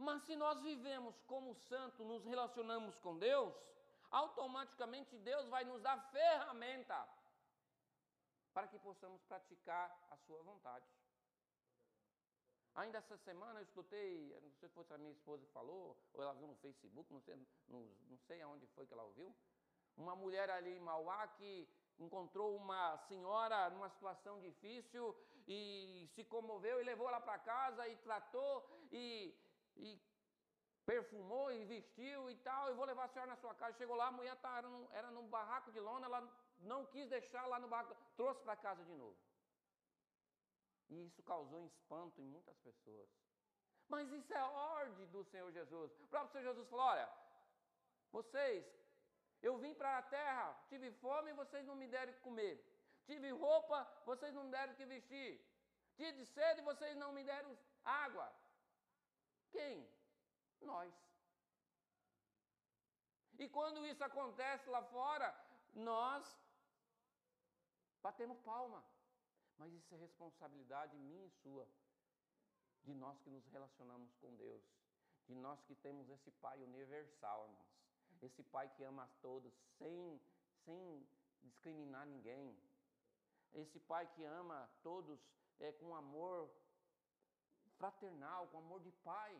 Mas 0.02 0.22
se 0.24 0.34
nós 0.34 0.60
vivemos 0.62 1.14
como 1.32 1.54
santo, 1.54 2.04
nos 2.04 2.24
relacionamos 2.24 2.96
com 2.98 3.16
Deus, 3.18 3.54
automaticamente 4.10 5.16
Deus 5.18 5.48
vai 5.48 5.64
nos 5.64 5.80
dar 5.80 5.98
ferramenta 6.10 7.08
para 8.52 8.66
que 8.66 8.78
possamos 8.78 9.22
praticar 9.22 9.86
a 10.10 10.16
sua 10.16 10.42
vontade. 10.42 10.84
Ainda 12.74 12.98
essa 12.98 13.16
semana 13.18 13.60
eu 13.60 13.64
escutei, 13.64 14.36
não 14.42 14.50
sei 14.58 14.68
se 14.68 14.74
foi 14.74 14.84
a 14.90 14.98
minha 14.98 15.12
esposa 15.12 15.46
que 15.46 15.52
falou, 15.52 15.96
ou 16.12 16.22
ela 16.22 16.34
viu 16.34 16.48
no 16.48 16.56
Facebook, 16.56 17.12
não 17.12 17.20
sei, 17.20 17.36
não, 17.68 17.80
não 18.10 18.18
sei 18.26 18.40
aonde 18.42 18.66
foi 18.68 18.86
que 18.86 18.94
ela 18.94 19.04
ouviu, 19.04 19.34
uma 19.96 20.16
mulher 20.16 20.48
ali 20.50 20.76
em 20.76 20.80
Mauá 20.80 21.28
que 21.28 21.68
encontrou 21.98 22.56
uma 22.56 22.96
senhora 23.08 23.70
numa 23.70 23.90
situação 23.90 24.40
difícil 24.40 25.14
e 25.46 26.08
se 26.14 26.24
comoveu 26.24 26.80
e 26.80 26.84
levou 26.84 27.08
ela 27.08 27.20
para 27.20 27.38
casa 27.38 27.86
e 27.88 27.96
tratou 27.96 28.66
e, 28.90 29.34
e 29.82 30.00
perfumou 30.90 31.50
e 31.52 31.64
vestiu 31.64 32.30
e 32.30 32.36
tal, 32.48 32.68
eu 32.68 32.76
vou 32.76 32.84
levar 32.84 33.04
a 33.04 33.08
senhora 33.08 33.30
na 33.32 33.36
sua 33.36 33.54
casa. 33.54 33.78
Chegou 33.78 33.96
lá, 33.96 34.06
a 34.08 34.18
mulher 34.18 34.36
tá, 34.44 34.56
era, 34.58 34.68
num, 34.68 34.88
era 34.92 35.10
num 35.10 35.28
barraco 35.28 35.70
de 35.70 35.80
lona, 35.80 36.06
ela 36.06 36.20
não 36.60 36.86
quis 36.86 37.08
deixar 37.08 37.46
lá 37.46 37.58
no 37.58 37.68
barraco, 37.68 37.96
trouxe 38.16 38.40
para 38.42 38.56
casa 38.56 38.84
de 38.84 38.94
novo. 39.02 39.16
E 40.88 41.06
isso 41.06 41.22
causou 41.22 41.64
espanto 41.66 42.20
em 42.20 42.24
muitas 42.24 42.58
pessoas. 42.58 43.08
Mas 43.88 44.10
isso 44.10 44.32
é 44.32 44.42
ordem 44.42 45.06
do 45.08 45.24
Senhor 45.24 45.50
Jesus. 45.52 45.90
O 46.00 46.06
próprio 46.06 46.32
Senhor 46.32 46.44
Jesus 46.50 46.68
falou: 46.68 46.86
olha, 46.86 47.08
vocês, 48.10 48.64
eu 49.42 49.56
vim 49.58 49.74
para 49.74 49.98
a 49.98 50.02
terra, 50.02 50.48
tive 50.68 50.90
fome 51.04 51.30
e 51.30 51.34
vocês 51.42 51.64
não 51.66 51.74
me 51.74 51.88
deram 51.88 52.12
que 52.12 52.20
comer. 52.20 52.54
Tive 53.06 53.30
roupa, 53.30 53.78
vocês 54.04 54.32
não 54.34 54.44
me 54.44 54.50
deram 54.50 54.74
que 54.74 54.84
vestir. 54.84 55.30
Tive 55.96 56.24
sede 56.26 56.62
vocês 56.62 56.96
não 56.96 57.12
me 57.12 57.24
deram 57.24 57.56
água. 57.84 58.32
Quem? 59.52 59.88
Nós. 60.60 60.92
E 63.38 63.48
quando 63.48 63.86
isso 63.86 64.02
acontece 64.04 64.68
lá 64.68 64.82
fora, 64.96 65.28
nós 65.74 66.24
batemos 68.00 68.38
palma. 68.40 68.82
Mas 69.58 69.72
isso 69.72 69.94
é 69.94 69.98
responsabilidade 69.98 70.96
minha 70.96 71.26
e 71.26 71.30
sua, 71.30 71.66
de 72.82 72.94
nós 72.94 73.20
que 73.20 73.30
nos 73.30 73.46
relacionamos 73.46 74.12
com 74.16 74.34
Deus, 74.36 74.64
de 75.26 75.34
nós 75.34 75.62
que 75.62 75.74
temos 75.76 76.08
esse 76.08 76.30
Pai 76.30 76.60
universal, 76.62 77.44
irmãos. 77.44 77.72
Esse 78.20 78.42
Pai 78.42 78.68
que 78.70 78.82
ama 78.84 79.04
a 79.04 79.08
todos, 79.20 79.52
sem, 79.78 80.20
sem 80.64 81.06
discriminar 81.42 82.06
ninguém. 82.06 82.56
Esse 83.52 83.78
Pai 83.80 84.06
que 84.14 84.24
ama 84.24 84.68
todos 84.82 85.20
é, 85.60 85.72
com 85.72 85.94
amor 85.94 86.50
fraternal, 87.82 88.46
com 88.46 88.58
amor 88.58 88.80
de 88.80 88.92
Pai. 89.08 89.32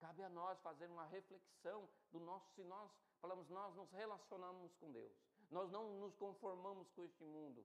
Cabe 0.00 0.24
a 0.24 0.28
nós 0.28 0.60
fazer 0.60 0.88
uma 0.90 1.06
reflexão 1.06 1.88
do 2.10 2.18
nosso, 2.18 2.48
se 2.56 2.64
nós 2.64 2.90
falamos, 3.20 3.48
nós 3.48 3.76
nos 3.76 3.90
relacionamos 3.92 4.74
com 4.80 4.90
Deus, 4.90 5.12
nós 5.50 5.70
não 5.70 5.84
nos 6.00 6.16
conformamos 6.16 6.90
com 6.90 7.04
este 7.04 7.24
mundo, 7.24 7.64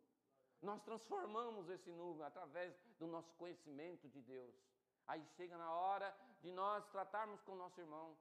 nós 0.61 0.79
transformamos 0.83 1.69
esse 1.69 1.91
número 1.91 2.23
através 2.23 2.71
do 2.99 3.07
nosso 3.07 3.33
conhecimento 3.33 4.07
de 4.09 4.21
Deus. 4.21 4.55
Aí 5.07 5.25
chega 5.35 5.57
na 5.57 5.73
hora 5.73 6.15
de 6.41 6.51
nós 6.51 6.85
tratarmos 6.91 7.41
com 7.41 7.55
nosso 7.55 7.81
irmão, 7.81 8.15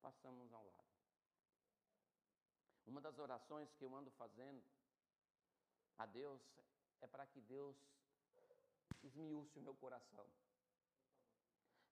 passamos 0.00 0.50
ao 0.54 0.64
lado. 0.64 0.90
Uma 2.86 3.00
das 3.02 3.18
orações 3.18 3.70
que 3.74 3.84
eu 3.84 3.94
ando 3.94 4.10
fazendo 4.12 4.64
a 5.98 6.06
Deus 6.06 6.40
é 7.02 7.06
para 7.06 7.26
que 7.26 7.42
Deus 7.42 7.76
esmiúce 9.06 9.58
o 9.58 9.62
meu 9.62 9.74
coração. 9.74 10.26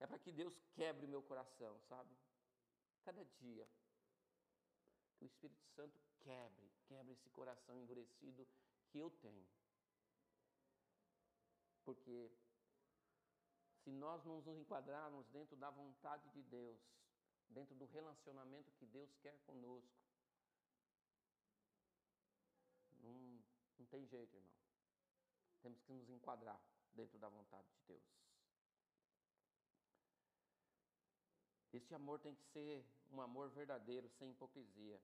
É 0.01 0.07
para 0.07 0.19
que 0.19 0.33
Deus 0.33 0.55
quebre 0.75 1.07
o 1.07 1.09
meu 1.09 1.23
coração, 1.23 1.79
sabe? 1.89 2.17
Cada 3.03 3.25
dia. 3.41 3.69
Que 5.17 5.25
o 5.25 5.27
Espírito 5.27 5.65
Santo 5.75 5.99
quebre, 6.21 6.71
quebre 6.87 7.13
esse 7.13 7.29
coração 7.31 7.81
endurecido 7.81 8.47
que 8.89 8.99
eu 8.99 9.11
tenho. 9.11 9.47
Porque 11.85 12.31
se 13.83 13.91
nós 13.91 14.25
não 14.25 14.37
nos 14.37 14.47
enquadrarmos 14.47 15.27
dentro 15.29 15.57
da 15.57 15.71
vontade 15.71 16.29
de 16.31 16.43
Deus, 16.43 16.79
dentro 17.49 17.75
do 17.75 17.87
relacionamento 17.87 18.73
que 18.75 18.87
Deus 18.87 19.13
quer 19.17 19.37
conosco, 19.41 19.99
não, 23.01 23.43
não 23.79 23.87
tem 23.87 24.07
jeito, 24.07 24.37
irmão. 24.37 24.55
Temos 25.63 25.81
que 25.83 25.93
nos 25.93 26.09
enquadrar 26.09 26.61
dentro 26.99 27.19
da 27.19 27.29
vontade 27.29 27.69
de 27.69 27.81
Deus. 27.87 28.03
Este 31.73 31.95
amor 31.95 32.19
tem 32.19 32.35
que 32.35 32.43
ser 32.47 32.85
um 33.13 33.21
amor 33.21 33.51
verdadeiro, 33.51 34.09
sem 34.19 34.31
hipocrisia. 34.31 35.01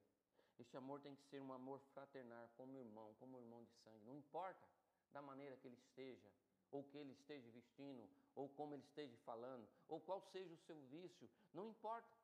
Este 0.58 0.76
amor 0.76 1.00
tem 1.00 1.14
que 1.14 1.22
ser 1.24 1.40
um 1.40 1.52
amor 1.52 1.78
fraternal, 1.92 2.50
como 2.56 2.76
irmão, 2.76 3.14
como 3.20 3.38
irmão 3.38 3.62
de 3.62 3.72
sangue. 3.82 4.04
Não 4.04 4.16
importa 4.16 4.68
da 5.12 5.22
maneira 5.22 5.56
que 5.56 5.68
ele 5.68 5.76
esteja, 5.76 6.28
ou 6.72 6.82
que 6.82 6.98
ele 6.98 7.12
esteja 7.12 7.48
vestindo, 7.50 8.08
ou 8.34 8.48
como 8.48 8.74
ele 8.74 8.82
esteja 8.82 9.16
falando, 9.18 9.68
ou 9.88 10.00
qual 10.00 10.20
seja 10.32 10.52
o 10.52 10.64
seu 10.66 10.80
vício, 10.86 11.30
não 11.52 11.68
importa. 11.68 12.23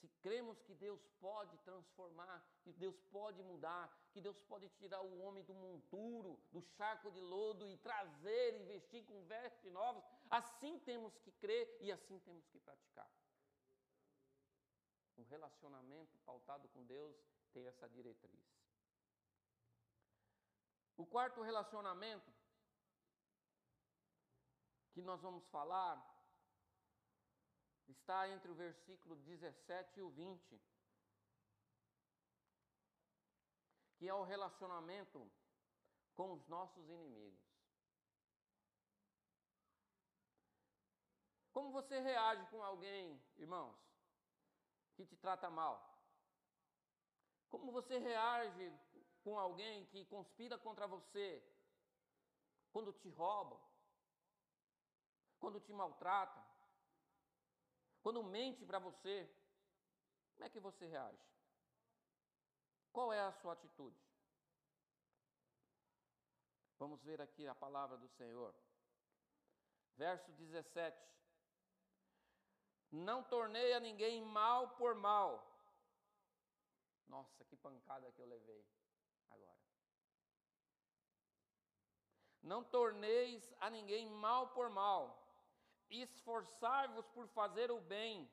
Se 0.00 0.08
cremos 0.22 0.60
que 0.62 0.74
Deus 0.74 1.00
pode 1.20 1.56
transformar, 1.58 2.44
que 2.62 2.72
Deus 2.72 2.96
pode 3.10 3.42
mudar, 3.42 3.84
que 4.12 4.20
Deus 4.20 4.38
pode 4.42 4.68
tirar 4.70 5.02
o 5.02 5.18
homem 5.22 5.42
do 5.44 5.54
monturo, 5.54 6.38
do 6.52 6.62
charco 6.76 7.10
de 7.10 7.20
lodo 7.20 7.68
e 7.68 7.76
trazer 7.78 8.60
e 8.60 8.64
vestir 8.64 9.04
com 9.04 9.24
vestes 9.24 9.72
novas, 9.72 10.04
assim 10.30 10.78
temos 10.80 11.18
que 11.18 11.32
crer 11.32 11.76
e 11.80 11.90
assim 11.90 12.18
temos 12.20 12.46
que 12.46 12.60
praticar. 12.60 13.10
Um 15.16 15.24
relacionamento 15.24 16.16
pautado 16.18 16.68
com 16.68 16.84
Deus 16.84 17.16
tem 17.52 17.66
essa 17.66 17.88
diretriz. 17.88 18.46
O 20.96 21.04
quarto 21.04 21.42
relacionamento 21.42 22.32
que 24.92 25.02
nós 25.02 25.20
vamos 25.20 25.44
falar 25.46 26.17
está 27.88 28.28
entre 28.28 28.50
o 28.50 28.54
versículo 28.54 29.16
17 29.16 29.98
e 29.98 30.02
o 30.02 30.10
20, 30.10 30.60
que 33.96 34.08
é 34.08 34.14
o 34.14 34.22
relacionamento 34.24 35.30
com 36.14 36.32
os 36.32 36.46
nossos 36.48 36.88
inimigos. 36.88 37.48
Como 41.52 41.72
você 41.72 41.98
reage 41.98 42.46
com 42.50 42.62
alguém, 42.62 43.20
irmãos, 43.36 43.76
que 44.94 45.04
te 45.04 45.16
trata 45.16 45.50
mal? 45.50 45.76
Como 47.48 47.72
você 47.72 47.98
reage 47.98 48.72
com 49.24 49.38
alguém 49.38 49.86
que 49.86 50.04
conspira 50.04 50.58
contra 50.58 50.86
você? 50.86 51.42
Quando 52.72 52.92
te 52.92 53.08
roubam? 53.08 53.60
Quando 55.38 55.60
te 55.60 55.72
maltratam? 55.72 56.47
Quando 58.08 58.22
mente 58.22 58.64
para 58.64 58.78
você? 58.78 59.30
Como 60.32 60.46
é 60.46 60.48
que 60.48 60.58
você 60.58 60.86
reage? 60.86 61.28
Qual 62.90 63.12
é 63.12 63.20
a 63.20 63.32
sua 63.32 63.52
atitude? 63.52 64.00
Vamos 66.78 67.02
ver 67.02 67.20
aqui 67.20 67.46
a 67.46 67.54
palavra 67.54 67.98
do 67.98 68.08
Senhor. 68.08 68.54
Verso 69.94 70.32
17. 70.32 70.98
Não 72.90 73.22
tornei 73.22 73.74
a 73.74 73.80
ninguém 73.80 74.22
mal 74.22 74.70
por 74.76 74.94
mal. 74.94 75.46
Nossa, 77.08 77.44
que 77.44 77.58
pancada 77.58 78.10
que 78.12 78.22
eu 78.22 78.26
levei 78.26 78.66
agora. 79.28 79.60
Não 82.40 82.64
torneis 82.64 83.54
a 83.60 83.68
ninguém 83.68 84.08
mal 84.08 84.48
por 84.54 84.70
mal. 84.70 85.17
Esforçai-vos 85.90 87.06
por 87.08 87.26
fazer 87.28 87.70
o 87.70 87.80
bem 87.80 88.30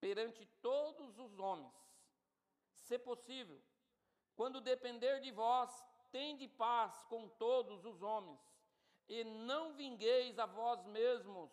perante 0.00 0.46
todos 0.62 1.18
os 1.18 1.38
homens. 1.38 1.74
Se 2.72 2.98
possível, 2.98 3.60
quando 4.34 4.60
depender 4.60 5.20
de 5.20 5.30
vós, 5.30 5.70
tende 6.10 6.48
paz 6.48 7.02
com 7.04 7.28
todos 7.28 7.84
os 7.84 8.02
homens, 8.02 8.40
e 9.08 9.24
não 9.24 9.74
vingueis 9.74 10.38
a 10.38 10.46
vós 10.46 10.84
mesmos, 10.86 11.50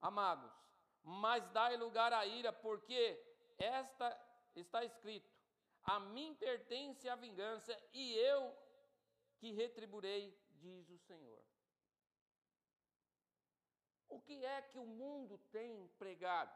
amados, 0.00 0.52
mas 1.02 1.46
dai 1.50 1.76
lugar 1.76 2.12
à 2.12 2.26
ira, 2.26 2.52
porque 2.52 3.22
esta 3.58 4.18
está 4.54 4.84
escrito: 4.84 5.30
A 5.84 6.00
mim 6.00 6.34
pertence 6.34 7.08
a 7.08 7.14
vingança, 7.14 7.78
e 7.92 8.14
eu 8.14 8.56
que 9.38 9.52
retribuirei, 9.52 10.36
diz 10.50 10.88
o 10.90 10.98
Senhor. 10.98 11.44
O 14.08 14.20
que 14.20 14.44
é 14.44 14.62
que 14.62 14.78
o 14.78 14.86
mundo 14.86 15.38
tem 15.50 15.88
pregado? 15.98 16.54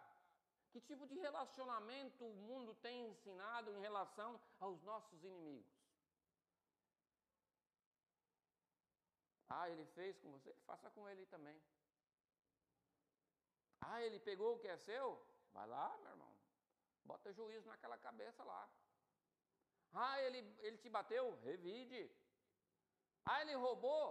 Que 0.70 0.80
tipo 0.80 1.06
de 1.06 1.14
relacionamento 1.18 2.24
o 2.24 2.34
mundo 2.34 2.74
tem 2.76 3.08
ensinado 3.08 3.70
em 3.70 3.80
relação 3.80 4.40
aos 4.60 4.80
nossos 4.82 5.24
inimigos? 5.24 5.80
Ah, 9.48 9.68
ele 9.68 9.84
fez 9.86 10.16
com 10.18 10.30
você? 10.30 10.54
Faça 10.64 10.88
com 10.90 11.08
ele 11.08 11.26
também. 11.26 11.60
Ah, 13.80 14.00
ele 14.02 14.20
pegou 14.20 14.54
o 14.54 14.58
que 14.60 14.68
é 14.68 14.76
seu? 14.76 15.20
Vai 15.52 15.66
lá, 15.66 15.98
meu 15.98 16.10
irmão. 16.10 16.32
Bota 17.04 17.32
juízo 17.32 17.66
naquela 17.68 17.98
cabeça 17.98 18.44
lá. 18.44 18.70
Ah, 19.92 20.22
ele, 20.22 20.38
ele 20.60 20.78
te 20.78 20.88
bateu? 20.88 21.36
Revide. 21.42 22.08
Ah, 23.24 23.40
ele 23.42 23.54
roubou? 23.54 24.04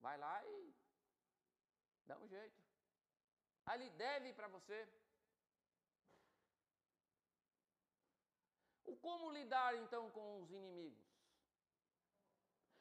Vai 0.00 0.16
lá 0.16 0.46
e 0.46 0.67
dá 2.08 2.16
um 2.18 2.28
jeito. 2.28 2.60
Ele 3.72 3.90
deve 3.90 4.32
para 4.32 4.48
você. 4.48 4.78
O 8.84 8.96
como 8.96 9.30
lidar 9.30 9.76
então 9.76 10.10
com 10.10 10.40
os 10.42 10.50
inimigos? 10.50 11.06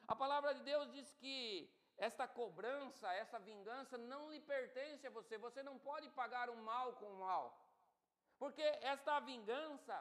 A 0.07 0.15
palavra 0.15 0.53
de 0.55 0.63
Deus 0.63 0.89
diz 0.91 1.11
que 1.21 1.69
esta 1.97 2.25
cobrança, 2.27 3.11
essa 3.13 3.39
vingança 3.39 3.97
não 3.97 4.31
lhe 4.31 4.39
pertence 4.39 5.05
a 5.05 5.09
você. 5.09 5.37
Você 5.37 5.61
não 5.61 5.77
pode 5.77 6.09
pagar 6.11 6.49
o 6.49 6.55
mal 6.55 6.93
com 6.93 7.09
o 7.11 7.19
mal. 7.19 7.45
Porque 8.39 8.61
esta 8.93 9.19
vingança, 9.19 9.97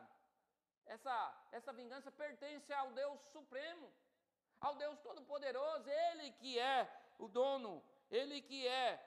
essa, 0.85 1.17
essa 1.51 1.73
vingança 1.73 2.13
pertence 2.13 2.73
ao 2.73 2.93
Deus 2.93 3.21
Supremo, 3.37 3.91
ao 4.61 4.77
Deus 4.77 4.99
Todo-Poderoso, 5.01 5.89
Ele 5.89 6.31
que 6.33 6.59
é 6.59 6.89
o 7.19 7.27
dono, 7.27 7.83
Ele 8.11 8.41
que 8.43 8.69
é 8.69 9.06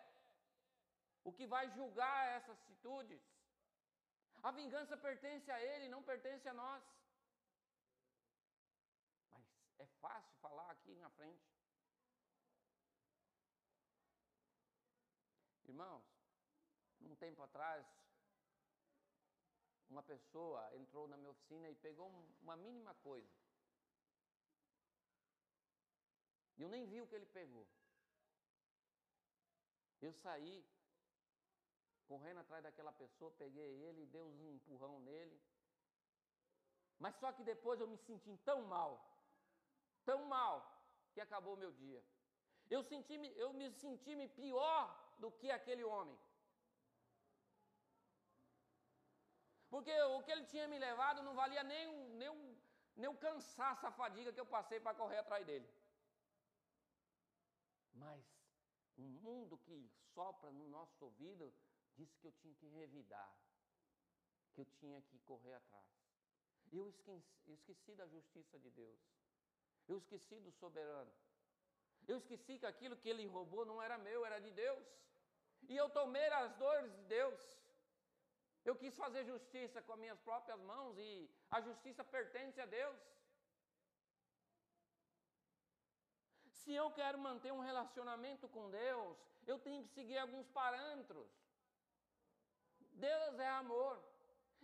o 1.29 1.33
que 1.37 1.45
vai 1.55 1.65
julgar 1.77 2.19
essas 2.37 2.57
atitudes. 2.61 3.21
A 4.41 4.51
vingança 4.59 4.95
pertence 4.97 5.49
a 5.51 5.59
Ele, 5.71 5.87
não 5.93 6.01
pertence 6.11 6.47
a 6.49 6.53
nós. 6.53 6.83
Mas 9.31 9.43
é 9.77 9.85
fácil 10.03 10.33
falar 10.45 10.69
aqui 10.71 10.95
na 10.95 11.09
frente. 11.17 11.47
Irmãos, 15.65 16.05
um 17.01 17.15
tempo 17.15 17.43
atrás, 17.43 17.85
uma 19.89 20.01
pessoa 20.01 20.61
entrou 20.81 21.07
na 21.07 21.17
minha 21.17 21.31
oficina 21.35 21.69
e 21.69 21.75
pegou 21.75 22.07
uma 22.41 22.55
mínima 22.65 22.95
coisa. 22.95 23.35
Eu 26.57 26.69
nem 26.69 26.87
vi 26.87 27.01
o 27.01 27.07
que 27.07 27.15
ele 27.15 27.31
pegou. 27.39 27.67
Eu 30.01 30.11
saí 30.13 30.65
correndo 32.11 32.39
atrás 32.41 32.61
daquela 32.63 32.93
pessoa, 33.01 33.39
peguei 33.43 33.71
ele, 33.87 34.11
dei 34.13 34.23
um 34.23 34.51
empurrão 34.57 34.95
nele. 35.09 35.37
Mas 37.03 37.15
só 37.21 37.31
que 37.35 37.43
depois 37.51 37.79
eu 37.79 37.87
me 37.93 37.99
senti 38.07 38.33
tão 38.49 38.59
mal, 38.75 38.91
tão 40.09 40.19
mal, 40.35 40.55
que 41.13 41.21
acabou 41.21 41.53
o 41.53 41.61
meu 41.63 41.71
dia. 41.83 42.01
Eu, 42.75 42.81
senti, 42.89 43.15
eu 43.43 43.51
me 43.59 43.67
senti 43.83 44.15
pior 44.41 44.81
do 45.21 45.29
que 45.39 45.49
aquele 45.51 45.83
homem. 45.83 46.17
Porque 49.73 49.95
o 50.15 50.21
que 50.23 50.31
ele 50.31 50.45
tinha 50.51 50.67
me 50.67 50.79
levado 50.87 51.21
não 51.27 51.33
valia 51.41 51.63
nem 51.63 51.87
o, 51.87 51.97
nem 52.21 52.29
o, 52.29 52.57
nem 52.95 53.09
o 53.09 53.17
cansaço, 53.25 53.85
a 53.85 53.91
fadiga 53.91 54.33
que 54.33 54.43
eu 54.43 54.51
passei 54.57 54.79
para 54.79 54.97
correr 55.01 55.19
atrás 55.19 55.45
dele. 55.45 55.69
Mas 57.93 58.21
um 58.97 59.09
mundo 59.25 59.57
que 59.65 59.77
sopra 60.13 60.51
no 60.51 60.67
nosso 60.67 61.05
ouvido 61.05 61.53
disse 61.99 62.17
que 62.19 62.27
eu 62.29 62.35
tinha 62.41 62.55
que 62.61 62.67
revidar, 62.79 63.31
que 64.53 64.61
eu 64.61 64.67
tinha 64.79 64.99
que 65.09 65.17
correr 65.29 65.55
atrás. 65.61 65.89
Eu 66.77 66.87
esqueci, 66.93 67.51
esqueci 67.57 67.91
da 68.01 68.07
justiça 68.15 68.57
de 68.65 68.69
Deus. 68.81 69.01
Eu 69.87 69.97
esqueci 70.01 70.39
do 70.45 70.51
soberano. 70.61 71.13
Eu 72.11 72.17
esqueci 72.21 72.53
que 72.59 72.69
aquilo 72.73 72.99
que 73.01 73.09
ele 73.09 73.25
roubou 73.37 73.65
não 73.71 73.81
era 73.85 73.97
meu, 73.97 74.19
era 74.29 74.39
de 74.39 74.51
Deus. 74.63 74.85
E 75.71 75.75
eu 75.75 75.87
tomei 75.99 76.27
as 76.41 76.51
dores 76.63 76.91
de 76.97 77.03
Deus. 77.15 77.39
Eu 78.69 78.75
quis 78.81 78.95
fazer 79.03 79.23
justiça 79.33 79.81
com 79.81 79.93
as 79.93 79.99
minhas 80.03 80.19
próprias 80.19 80.59
mãos 80.71 80.97
e 80.97 81.09
a 81.49 81.59
justiça 81.67 82.03
pertence 82.03 82.59
a 82.61 82.67
Deus. 82.79 82.99
Se 86.59 86.73
eu 86.81 86.87
quero 86.99 87.17
manter 87.27 87.51
um 87.51 87.65
relacionamento 87.71 88.47
com 88.55 88.69
Deus, 88.69 89.17
eu 89.51 89.57
tenho 89.67 89.83
que 89.83 89.89
seguir 89.97 90.17
alguns 90.19 90.47
parâmetros. 90.59 91.29
Deus 93.07 93.39
é 93.39 93.49
amor. 93.63 93.95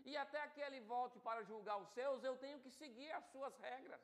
E 0.10 0.16
até 0.24 0.42
que 0.54 0.62
Ele 0.68 0.80
volte 0.94 1.20
para 1.28 1.44
julgar 1.44 1.78
os 1.84 1.90
seus, 1.98 2.24
eu 2.24 2.36
tenho 2.44 2.60
que 2.64 2.72
seguir 2.82 3.12
as 3.12 3.26
suas 3.32 3.56
regras. 3.68 4.02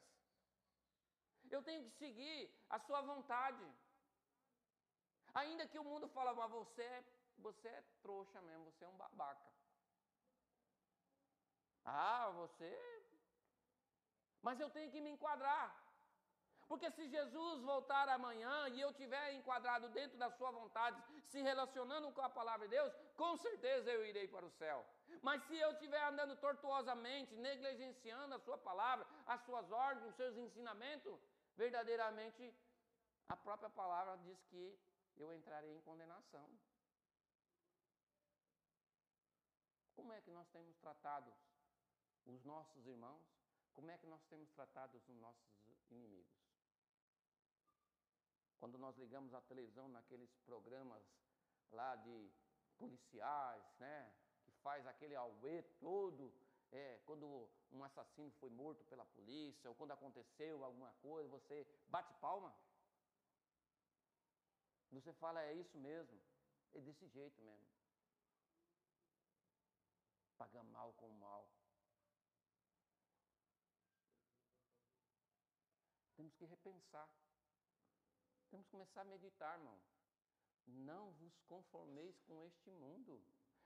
Eu 1.56 1.62
tenho 1.68 1.84
que 1.84 1.92
seguir 2.04 2.38
a 2.70 2.80
sua 2.80 3.02
vontade. 3.02 3.66
Ainda 5.34 5.68
que 5.68 5.80
o 5.80 5.84
mundo 5.84 6.08
fale, 6.10 6.34
mas 6.40 6.52
você, 6.52 6.90
você 7.38 7.68
é 7.68 7.84
trouxa 8.02 8.42
mesmo, 8.42 8.66
você 8.66 8.84
é 8.86 8.88
um 8.88 8.98
babaca. 8.98 9.50
Ah, 11.86 12.30
você. 12.42 12.72
Mas 14.42 14.60
eu 14.60 14.70
tenho 14.70 14.92
que 14.92 15.02
me 15.02 15.12
enquadrar. 15.12 15.81
Porque 16.72 16.90
se 16.90 17.06
Jesus 17.10 17.62
voltar 17.64 18.08
amanhã 18.08 18.70
e 18.70 18.80
eu 18.80 18.94
tiver 18.94 19.34
enquadrado 19.34 19.90
dentro 19.90 20.18
da 20.18 20.30
sua 20.32 20.52
vontade, 20.52 21.04
se 21.32 21.42
relacionando 21.42 22.14
com 22.14 22.22
a 22.22 22.30
palavra 22.30 22.66
de 22.66 22.76
Deus, 22.76 22.94
com 23.18 23.36
certeza 23.36 23.92
eu 23.92 24.06
irei 24.06 24.26
para 24.26 24.46
o 24.46 24.50
céu. 24.52 24.80
Mas 25.22 25.44
se 25.48 25.58
eu 25.58 25.72
estiver 25.74 26.02
andando 26.02 26.34
tortuosamente, 26.38 27.36
negligenciando 27.36 28.36
a 28.36 28.40
sua 28.40 28.58
palavra, 28.58 29.06
as 29.26 29.42
suas 29.42 29.70
ordens, 29.70 30.08
os 30.12 30.16
seus 30.16 30.38
ensinamentos, 30.38 31.20
verdadeiramente 31.58 32.56
a 33.28 33.36
própria 33.36 33.70
palavra 33.70 34.18
diz 34.20 34.42
que 34.46 34.80
eu 35.18 35.34
entrarei 35.34 35.74
em 35.76 35.82
condenação. 35.82 36.48
Como 39.94 40.14
é 40.14 40.22
que 40.22 40.32
nós 40.32 40.48
temos 40.48 40.78
tratado 40.78 41.34
os 42.26 42.46
nossos 42.46 42.88
irmãos? 42.88 43.28
Como 43.74 43.92
é 43.92 43.98
que 43.98 44.08
nós 44.08 44.24
temos 44.28 44.50
tratado 44.52 44.98
os 44.98 45.20
nossos 45.20 45.52
inimigos? 45.90 46.41
Quando 48.62 48.78
nós 48.78 48.96
ligamos 48.96 49.34
a 49.34 49.42
televisão 49.42 49.90
naqueles 49.90 50.32
programas 50.46 51.04
lá 51.72 51.96
de 51.96 52.32
policiais, 52.78 53.64
né? 53.80 54.14
Que 54.44 54.52
faz 54.62 54.86
aquele 54.86 55.16
auê 55.16 55.64
todo, 55.80 56.32
é, 56.72 57.00
quando 57.08 57.50
um 57.72 57.84
assassino 57.84 58.30
foi 58.40 58.52
morto 58.52 58.86
pela 58.86 59.04
polícia, 59.04 59.68
ou 59.68 59.76
quando 59.76 59.94
aconteceu 59.94 60.64
alguma 60.64 60.92
coisa, 61.02 61.28
você 61.28 61.66
bate 61.88 62.14
palma. 62.22 62.56
Você 64.92 65.12
fala, 65.14 65.42
é 65.42 65.56
isso 65.56 65.76
mesmo, 65.80 66.22
é 66.74 66.82
desse 66.82 67.08
jeito 67.08 67.42
mesmo. 67.42 67.68
Paga 70.38 70.62
mal 70.66 70.94
com 70.94 71.10
mal. 71.14 71.50
Temos 76.16 76.36
que 76.36 76.46
repensar. 76.46 77.10
Temos 78.52 78.66
que 78.66 78.72
começar 78.72 79.02
a 79.02 79.06
meditar, 79.06 79.58
irmão. 79.58 79.80
Não 80.68 81.12
vos 81.14 81.40
conformeis 81.44 82.20
com 82.28 82.44
este 82.44 82.70
mundo, 82.70 83.24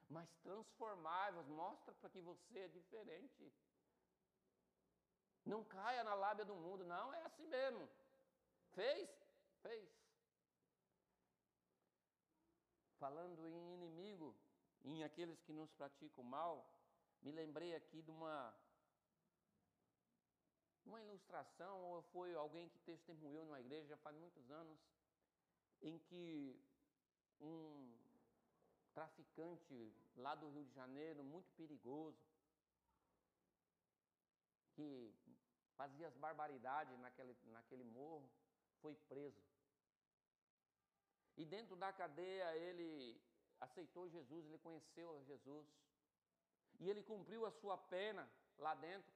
mas 0.08 0.30
transformai-vos, 0.44 1.48
mostra 1.48 1.94
para 1.96 2.10
que 2.12 2.22
você 2.22 2.60
é 2.60 2.68
diferente. 2.68 3.52
Não 5.44 5.64
caia 5.64 6.04
na 6.04 6.14
lábia 6.14 6.46
do 6.46 6.56
mundo, 6.56 6.84
não, 6.84 7.14
é 7.14 7.22
assim 7.24 7.48
mesmo. 7.48 7.90
Fez? 8.74 9.10
Fez. 9.64 9.90
Falando 13.00 13.48
em 13.48 13.74
inimigo, 13.74 14.36
em 14.84 15.04
aqueles 15.04 15.42
que 15.42 15.52
nos 15.52 15.72
praticam 15.74 16.24
mal, 16.24 16.72
me 17.24 17.32
lembrei 17.32 17.74
aqui 17.74 18.04
de 18.04 18.12
uma 18.12 18.56
uma 20.86 21.02
ilustração, 21.02 21.82
ou 21.84 22.02
foi 22.14 22.34
alguém 22.36 22.70
que 22.70 22.80
testemunhou 22.80 23.46
numa 23.46 23.60
igreja 23.60 23.98
faz 23.98 24.16
muitos 24.18 24.50
anos, 24.52 24.80
em 25.82 25.98
que 26.00 26.60
um 27.40 27.94
traficante 28.94 29.94
lá 30.16 30.36
do 30.36 30.50
Rio 30.50 30.66
de 30.66 30.74
Janeiro, 30.74 31.24
muito 31.24 31.52
perigoso, 31.54 32.18
que 34.74 35.14
fazia 35.76 36.08
as 36.08 36.16
barbaridades 36.16 36.98
naquele, 37.00 37.36
naquele 37.46 37.84
morro, 37.84 38.30
foi 38.82 38.96
preso. 39.10 39.44
E 41.38 41.44
dentro 41.46 41.76
da 41.76 41.92
cadeia 41.92 42.56
ele 42.56 43.20
aceitou 43.60 44.10
Jesus, 44.10 44.46
ele 44.46 44.58
conheceu 44.60 45.24
Jesus. 45.26 45.68
E 46.80 46.90
ele 46.90 47.04
cumpriu 47.04 47.46
a 47.46 47.52
sua 47.52 47.78
pena 47.78 48.30
lá 48.58 48.74
dentro. 48.76 49.14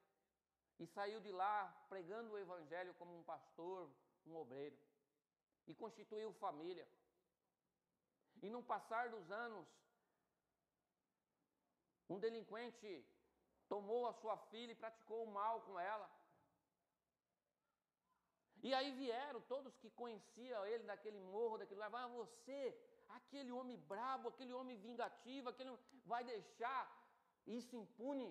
E 0.80 0.88
saiu 0.88 1.20
de 1.20 1.32
lá 1.32 1.56
pregando 1.90 2.32
o 2.32 2.38
Evangelho 2.38 2.94
como 3.00 3.18
um 3.18 3.24
pastor, 3.24 3.90
um 4.26 4.36
obreiro. 4.36 4.78
E 5.68 5.74
constituiu 5.76 6.32
família. 6.34 6.88
E 8.42 8.50
no 8.50 8.64
passar 8.64 9.10
dos 9.10 9.30
anos, 9.30 9.68
um 12.10 12.18
delinquente 12.18 13.06
tomou 13.68 14.08
a 14.08 14.14
sua 14.14 14.38
filha 14.52 14.72
e 14.72 14.82
praticou 14.84 15.26
o 15.26 15.32
mal 15.32 15.62
com 15.62 15.80
ela. 15.80 16.10
E 18.62 18.74
aí 18.74 18.92
vieram 18.92 19.42
todos 19.42 19.78
que 19.78 19.90
conheciam 19.92 20.66
ele 20.66 20.84
daquele 20.84 21.20
morro, 21.20 21.58
daquele 21.58 21.80
lugar, 21.80 22.04
ah, 22.04 22.08
você, 22.08 22.76
aquele 23.10 23.52
homem 23.52 23.78
brabo, 23.92 24.30
aquele 24.30 24.54
homem 24.54 24.78
vingativo, 24.78 25.50
aquele 25.50 25.78
vai 26.06 26.24
deixar 26.24 26.82
isso 27.46 27.76
impune, 27.76 28.28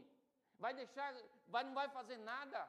vai 0.58 0.74
deixar, 0.74 1.14
vai, 1.48 1.64
não 1.64 1.74
vai 1.74 1.88
fazer 1.88 2.16
nada. 2.18 2.68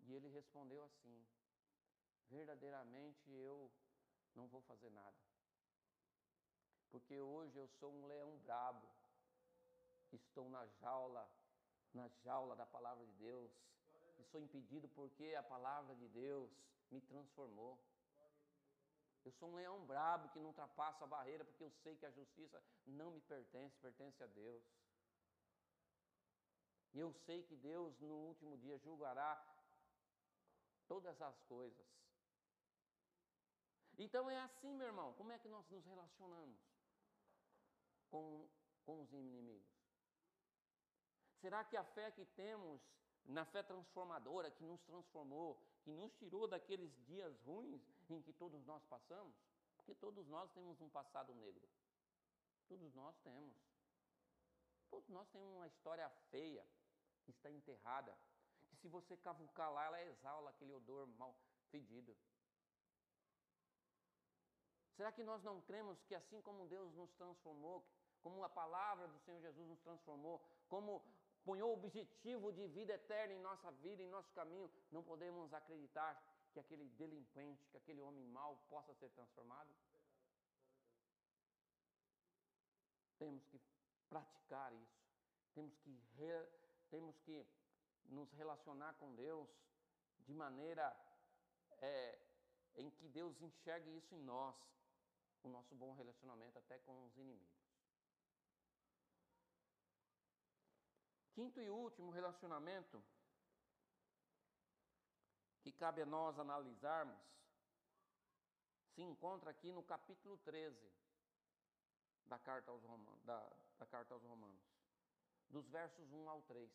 E 0.00 0.12
ele 0.12 0.28
respondeu 0.28 0.82
assim: 0.84 1.26
verdadeiramente 2.30 3.30
eu 3.30 3.70
não 4.34 4.46
vou 4.48 4.60
fazer 4.62 4.90
nada. 4.90 5.16
Porque 6.90 7.20
hoje 7.20 7.56
eu 7.58 7.68
sou 7.68 7.92
um 7.92 8.06
leão 8.06 8.36
brabo, 8.38 8.88
estou 10.12 10.48
na 10.48 10.66
jaula, 10.66 11.28
na 11.92 12.08
jaula 12.24 12.54
da 12.54 12.66
palavra 12.66 13.04
de 13.04 13.12
Deus, 13.14 13.50
e 14.18 14.24
sou 14.24 14.40
impedido 14.40 14.88
porque 14.88 15.34
a 15.34 15.42
palavra 15.42 15.94
de 15.96 16.08
Deus 16.08 16.50
me 16.90 17.00
transformou. 17.00 17.78
Eu 19.24 19.32
sou 19.32 19.48
um 19.48 19.54
leão 19.54 19.84
brabo 19.86 20.28
que 20.28 20.38
não 20.38 20.48
ultrapassa 20.48 21.04
a 21.04 21.06
barreira, 21.06 21.44
porque 21.44 21.64
eu 21.64 21.70
sei 21.82 21.96
que 21.96 22.04
a 22.04 22.10
justiça 22.10 22.62
não 22.86 23.10
me 23.10 23.20
pertence, 23.22 23.76
pertence 23.78 24.22
a 24.22 24.26
Deus. 24.26 24.62
E 26.94 27.00
eu 27.00 27.12
sei 27.12 27.42
que 27.42 27.56
Deus 27.56 28.00
no 28.00 28.14
último 28.14 28.56
dia 28.56 28.78
julgará 28.78 29.44
todas 30.86 31.20
as 31.20 31.40
coisas. 31.42 31.86
Então 33.98 34.30
é 34.30 34.38
assim, 34.40 34.72
meu 34.74 34.86
irmão, 34.86 35.12
como 35.14 35.32
é 35.32 35.38
que 35.38 35.48
nós 35.48 35.68
nos 35.70 35.84
relacionamos 35.84 36.58
com, 38.10 38.48
com 38.84 39.00
os 39.02 39.12
inimigos? 39.12 39.74
Será 41.40 41.64
que 41.64 41.76
a 41.76 41.84
fé 41.84 42.10
que 42.10 42.24
temos, 42.24 42.80
na 43.24 43.44
fé 43.44 43.62
transformadora, 43.62 44.50
que 44.50 44.64
nos 44.64 44.80
transformou, 44.82 45.60
que 45.82 45.90
nos 45.90 46.14
tirou 46.14 46.46
daqueles 46.46 46.94
dias 47.04 47.38
ruins 47.40 47.82
em 48.08 48.22
que 48.22 48.32
todos 48.32 48.64
nós 48.64 48.84
passamos? 48.86 49.36
Porque 49.76 49.94
todos 49.94 50.26
nós 50.28 50.50
temos 50.52 50.80
um 50.80 50.88
passado 50.88 51.34
negro. 51.34 51.68
Todos 52.66 52.94
nós 52.94 53.16
temos. 53.18 53.54
Todos 54.88 55.08
nós 55.08 55.28
temos 55.28 55.52
uma 55.54 55.66
história 55.66 56.08
feia, 56.30 56.64
que 57.24 57.30
está 57.30 57.50
enterrada, 57.50 58.16
que 58.68 58.76
se 58.76 58.88
você 58.88 59.16
cavucar 59.16 59.72
lá, 59.72 59.84
ela 59.86 60.02
exala 60.02 60.50
aquele 60.50 60.72
odor 60.72 61.06
mal 61.18 61.34
fedido. 61.70 62.16
Será 64.96 65.10
que 65.10 65.24
nós 65.24 65.42
não 65.42 65.60
cremos 65.62 66.00
que 66.04 66.14
assim 66.14 66.40
como 66.40 66.68
Deus 66.68 66.94
nos 66.94 67.12
transformou, 67.14 67.84
como 68.22 68.44
a 68.44 68.48
palavra 68.48 69.08
do 69.08 69.18
Senhor 69.20 69.40
Jesus 69.40 69.66
nos 69.68 69.80
transformou, 69.80 70.40
como 70.68 71.04
ponhou 71.44 71.70
o 71.70 71.74
objetivo 71.74 72.52
de 72.52 72.66
vida 72.68 72.94
eterna 72.94 73.34
em 73.34 73.40
nossa 73.40 73.70
vida, 73.72 74.02
em 74.02 74.08
nosso 74.08 74.32
caminho, 74.32 74.70
não 74.90 75.02
podemos 75.02 75.52
acreditar 75.52 76.10
que 76.52 76.60
aquele 76.60 76.86
delinquente, 76.90 77.66
que 77.70 77.76
aquele 77.76 78.00
homem 78.00 78.24
mau 78.28 78.56
possa 78.68 78.94
ser 78.94 79.10
transformado? 79.10 79.74
Temos 83.18 83.44
que 83.46 83.60
praticar 84.08 84.72
isso. 84.72 85.04
Temos 85.54 85.76
que, 85.78 85.90
re, 86.16 86.46
temos 86.94 87.18
que 87.26 87.44
nos 88.04 88.30
relacionar 88.34 88.94
com 89.00 89.12
Deus 89.16 89.48
de 90.26 90.32
maneira 90.32 90.86
é, 91.80 92.18
em 92.76 92.88
que 92.88 93.08
Deus 93.08 93.40
enxergue 93.42 93.96
isso 93.96 94.14
em 94.14 94.22
nós 94.22 94.54
o 95.42 95.48
nosso 95.48 95.74
bom 95.74 95.92
relacionamento 95.92 96.56
até 96.56 96.78
com 96.78 97.04
os 97.06 97.16
inimigos. 97.16 97.64
Quinto 101.32 101.60
e 101.60 101.68
último 101.68 102.12
relacionamento 102.12 103.02
que 105.62 105.72
cabe 105.72 106.00
a 106.02 106.06
nós 106.06 106.38
analisarmos 106.38 107.20
se 108.94 109.02
encontra 109.02 109.50
aqui 109.50 109.72
no 109.72 109.82
capítulo 109.82 110.38
13 110.38 110.92
da 112.26 112.38
carta 112.38 112.70
aos 112.70 112.84
Romanos, 112.84 113.20
da, 113.24 113.40
da 113.80 113.86
carta 113.86 114.14
aos 114.14 114.22
Romanos, 114.22 114.62
dos 115.54 115.68
versos 115.68 116.12
1 116.12 116.28
ao 116.28 116.42
3. 116.42 116.68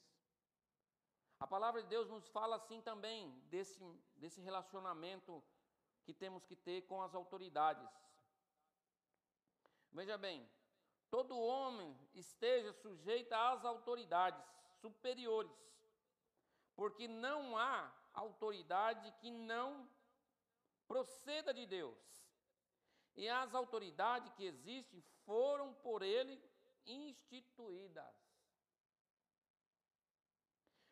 A 1.37 1.45
palavra 1.45 1.83
de 1.83 1.89
Deus 1.89 2.09
nos 2.09 2.27
fala 2.29 2.55
assim 2.55 2.81
também 2.81 3.29
desse, 3.49 3.77
desse 4.15 4.41
relacionamento 4.41 5.43
que 6.05 6.13
temos 6.13 6.45
que 6.45 6.55
ter 6.55 6.83
com 6.83 7.01
as 7.01 7.13
autoridades. 7.13 7.89
Veja 9.91 10.17
bem, 10.17 10.49
todo 11.09 11.37
homem 11.37 11.97
esteja 12.13 12.71
sujeito 12.71 13.33
às 13.33 13.65
autoridades 13.65 14.45
superiores, 14.81 15.51
porque 16.73 17.05
não 17.07 17.57
há 17.57 17.93
autoridade 18.13 19.11
que 19.19 19.29
não 19.29 19.89
proceda 20.87 21.53
de 21.53 21.65
Deus. 21.65 21.97
E 23.17 23.27
as 23.27 23.53
autoridades 23.53 24.31
que 24.35 24.45
existem 24.45 25.01
foram 25.25 25.73
por 25.73 26.01
ele 26.01 26.41
instituídas. 26.85 28.28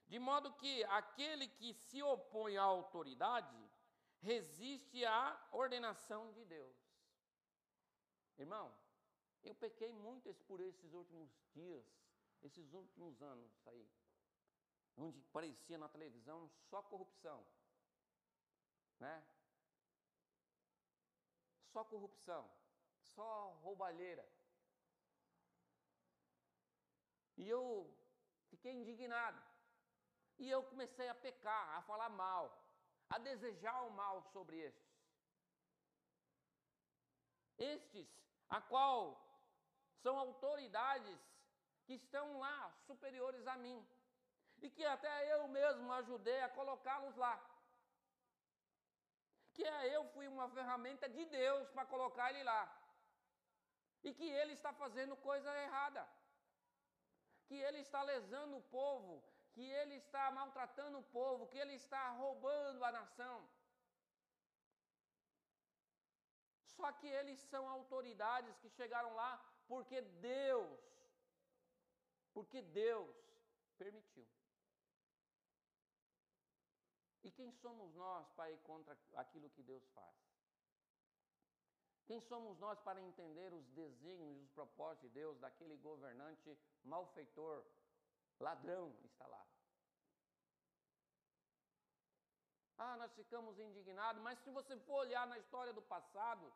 De 0.08 0.20
modo 0.20 0.54
que 0.54 0.84
aquele 0.86 1.48
que 1.48 1.74
se 1.74 2.02
opõe 2.02 2.58
à 2.58 2.64
autoridade 2.64 3.58
resiste 4.22 5.04
à 5.06 5.50
ordenação 5.52 6.32
de 6.32 6.46
Deus. 6.46 6.76
Irmão, 8.38 8.74
eu 9.44 9.54
pequei 9.56 9.92
muito 9.92 10.34
por 10.48 10.62
esses 10.62 10.94
últimos 10.94 11.30
dias, 11.54 11.86
esses 12.42 12.74
últimos 12.74 13.22
anos 13.22 13.52
aí, 13.68 13.90
onde 14.96 15.22
parecia 15.24 15.78
na 15.78 15.90
televisão 15.90 16.50
só 16.70 16.82
corrupção, 16.82 17.46
né? 19.00 19.26
Só 21.66 21.84
corrupção, 21.84 22.50
só 23.02 23.50
roubalheira. 23.62 24.28
E 27.36 27.48
eu 27.48 27.94
fiquei 28.50 28.72
indignado. 28.72 29.40
E 30.40 30.50
eu 30.50 30.62
comecei 30.64 31.08
a 31.10 31.16
pecar, 31.16 31.78
a 31.78 31.82
falar 31.82 32.10
mal, 32.10 32.46
a 33.10 33.18
desejar 33.18 33.82
o 33.84 33.92
mal 33.92 34.22
sobre 34.34 34.58
estes. 34.58 34.98
Estes, 37.58 38.08
a 38.50 38.62
qual 38.62 39.00
são 40.04 40.18
autoridades 40.18 41.20
que 41.86 41.94
estão 41.94 42.40
lá, 42.40 42.72
superiores 42.86 43.48
a 43.48 43.56
mim, 43.56 43.78
e 44.62 44.70
que 44.70 44.86
até 44.86 45.34
eu 45.34 45.48
mesmo 45.48 45.92
ajudei 45.94 46.42
a 46.42 46.50
colocá-los 46.50 47.16
lá. 47.16 47.36
Que 49.54 49.64
é, 49.64 49.96
eu 49.96 50.04
fui 50.14 50.28
uma 50.28 50.48
ferramenta 50.50 51.10
de 51.10 51.26
Deus 51.26 51.68
para 51.70 51.86
colocar 51.86 52.30
ele 52.30 52.44
lá. 52.44 52.62
E 54.04 54.14
que 54.14 54.30
ele 54.30 54.54
está 54.54 54.72
fazendo 54.74 55.16
coisa 55.18 55.52
errada. 55.66 56.08
Que 57.48 57.56
ele 57.56 57.80
está 57.80 58.04
lesando 58.04 58.58
o 58.58 58.62
povo, 58.64 59.24
que 59.58 59.68
ele 59.82 59.96
está 59.96 60.24
maltratando 60.40 61.00
o 61.00 61.08
povo, 61.20 61.48
que 61.52 61.58
ele 61.64 61.76
está 61.84 62.02
roubando 62.12 62.84
a 62.88 62.92
nação. 62.92 63.38
Só 66.76 66.92
que 67.00 67.08
eles 67.20 67.40
são 67.52 67.64
autoridades 67.68 68.56
que 68.60 68.70
chegaram 68.70 69.16
lá 69.22 69.32
porque 69.68 70.00
Deus, 70.34 70.80
porque 72.36 72.62
Deus 72.62 73.16
permitiu. 73.80 74.28
E 77.24 77.32
quem 77.32 77.52
somos 77.64 77.96
nós 77.96 78.30
para 78.36 78.52
ir 78.52 78.60
contra 78.60 78.96
aquilo 79.24 79.50
que 79.56 79.64
Deus 79.64 79.86
faz? 79.98 80.16
Quem 82.06 82.22
somos 82.22 82.60
nós 82.60 82.80
para 82.80 83.02
entender 83.02 83.52
os 83.54 83.68
desígnios 83.72 84.38
e 84.38 84.44
os 84.44 84.52
propósitos 84.52 85.10
de 85.10 85.16
Deus 85.20 85.40
daquele 85.40 85.78
governante 85.78 86.56
malfeitor, 86.84 87.66
ladrão 88.40 88.96
instalado? 89.04 89.50
Ah, 92.78 92.96
nós 92.98 93.12
ficamos 93.14 93.60
indignados, 93.60 94.22
mas 94.22 94.40
se 94.40 94.52
você 94.52 94.78
for 94.78 95.00
olhar 95.06 95.26
na 95.28 95.38
história 95.38 95.74
do 95.74 95.82
passado, 95.82 96.54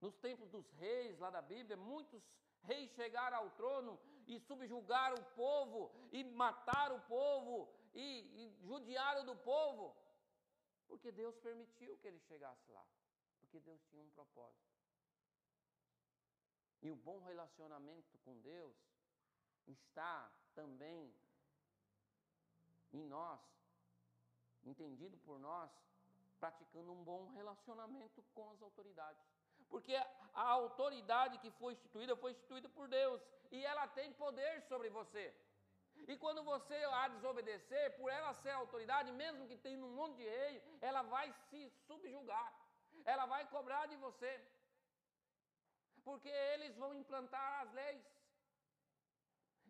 nos 0.00 0.16
tempos 0.16 0.48
dos 0.50 0.68
reis 0.72 1.18
lá 1.18 1.30
da 1.30 1.42
Bíblia, 1.42 1.76
muitos 1.76 2.22
reis 2.62 2.90
chegaram 2.92 3.38
ao 3.38 3.50
trono 3.50 4.00
e 4.26 4.38
subjugaram 4.40 5.16
o 5.16 5.24
povo, 5.34 5.92
e 6.12 6.24
mataram 6.24 6.96
o 6.96 7.02
povo, 7.02 7.68
e, 7.94 8.06
e 8.42 8.66
judiaram 8.66 9.24
do 9.24 9.36
povo, 9.36 9.94
porque 10.88 11.12
Deus 11.12 11.36
permitiu 11.36 11.96
que 11.98 12.06
ele 12.06 12.20
chegasse 12.20 12.70
lá, 12.70 12.86
porque 13.40 13.60
Deus 13.60 13.82
tinha 13.90 14.02
um 14.02 14.10
propósito. 14.10 14.72
E 16.80 16.90
o 16.90 16.96
bom 16.96 17.20
relacionamento 17.20 18.18
com 18.24 18.40
Deus 18.40 18.76
está 19.66 20.30
também 20.54 21.14
em 22.92 23.04
nós, 23.06 23.40
entendido 24.64 25.16
por 25.18 25.38
nós, 25.38 25.70
praticando 26.38 26.92
um 26.92 27.02
bom 27.04 27.30
relacionamento 27.30 28.22
com 28.34 28.50
as 28.50 28.60
autoridades. 28.62 29.22
Porque 29.68 29.94
a 30.34 30.46
autoridade 30.60 31.38
que 31.38 31.50
foi 31.52 31.72
instituída 31.72 32.14
foi 32.16 32.32
instituída 32.32 32.68
por 32.68 32.88
Deus 32.88 33.20
e 33.50 33.64
ela 33.64 33.86
tem 33.86 34.12
poder 34.12 34.62
sobre 34.62 34.90
você. 34.90 35.34
E 36.10 36.16
quando 36.16 36.42
você 36.42 36.74
a 37.00 37.08
desobedecer, 37.08 37.96
por 37.96 38.10
ela 38.10 38.34
ser 38.42 38.50
autoridade, 38.50 39.12
mesmo 39.12 39.46
que 39.46 39.56
tenha 39.56 39.84
um 39.84 39.94
monte 39.94 40.16
de 40.16 40.28
rei, 40.28 40.62
ela 40.80 41.02
vai 41.02 41.32
se 41.48 41.70
subjugar, 41.86 42.52
ela 43.04 43.26
vai 43.26 43.46
cobrar 43.48 43.86
de 43.86 43.96
você, 43.96 44.32
porque 46.02 46.28
eles 46.28 46.74
vão 46.76 46.92
implantar 46.94 47.62
as 47.62 47.72
leis, 47.72 48.02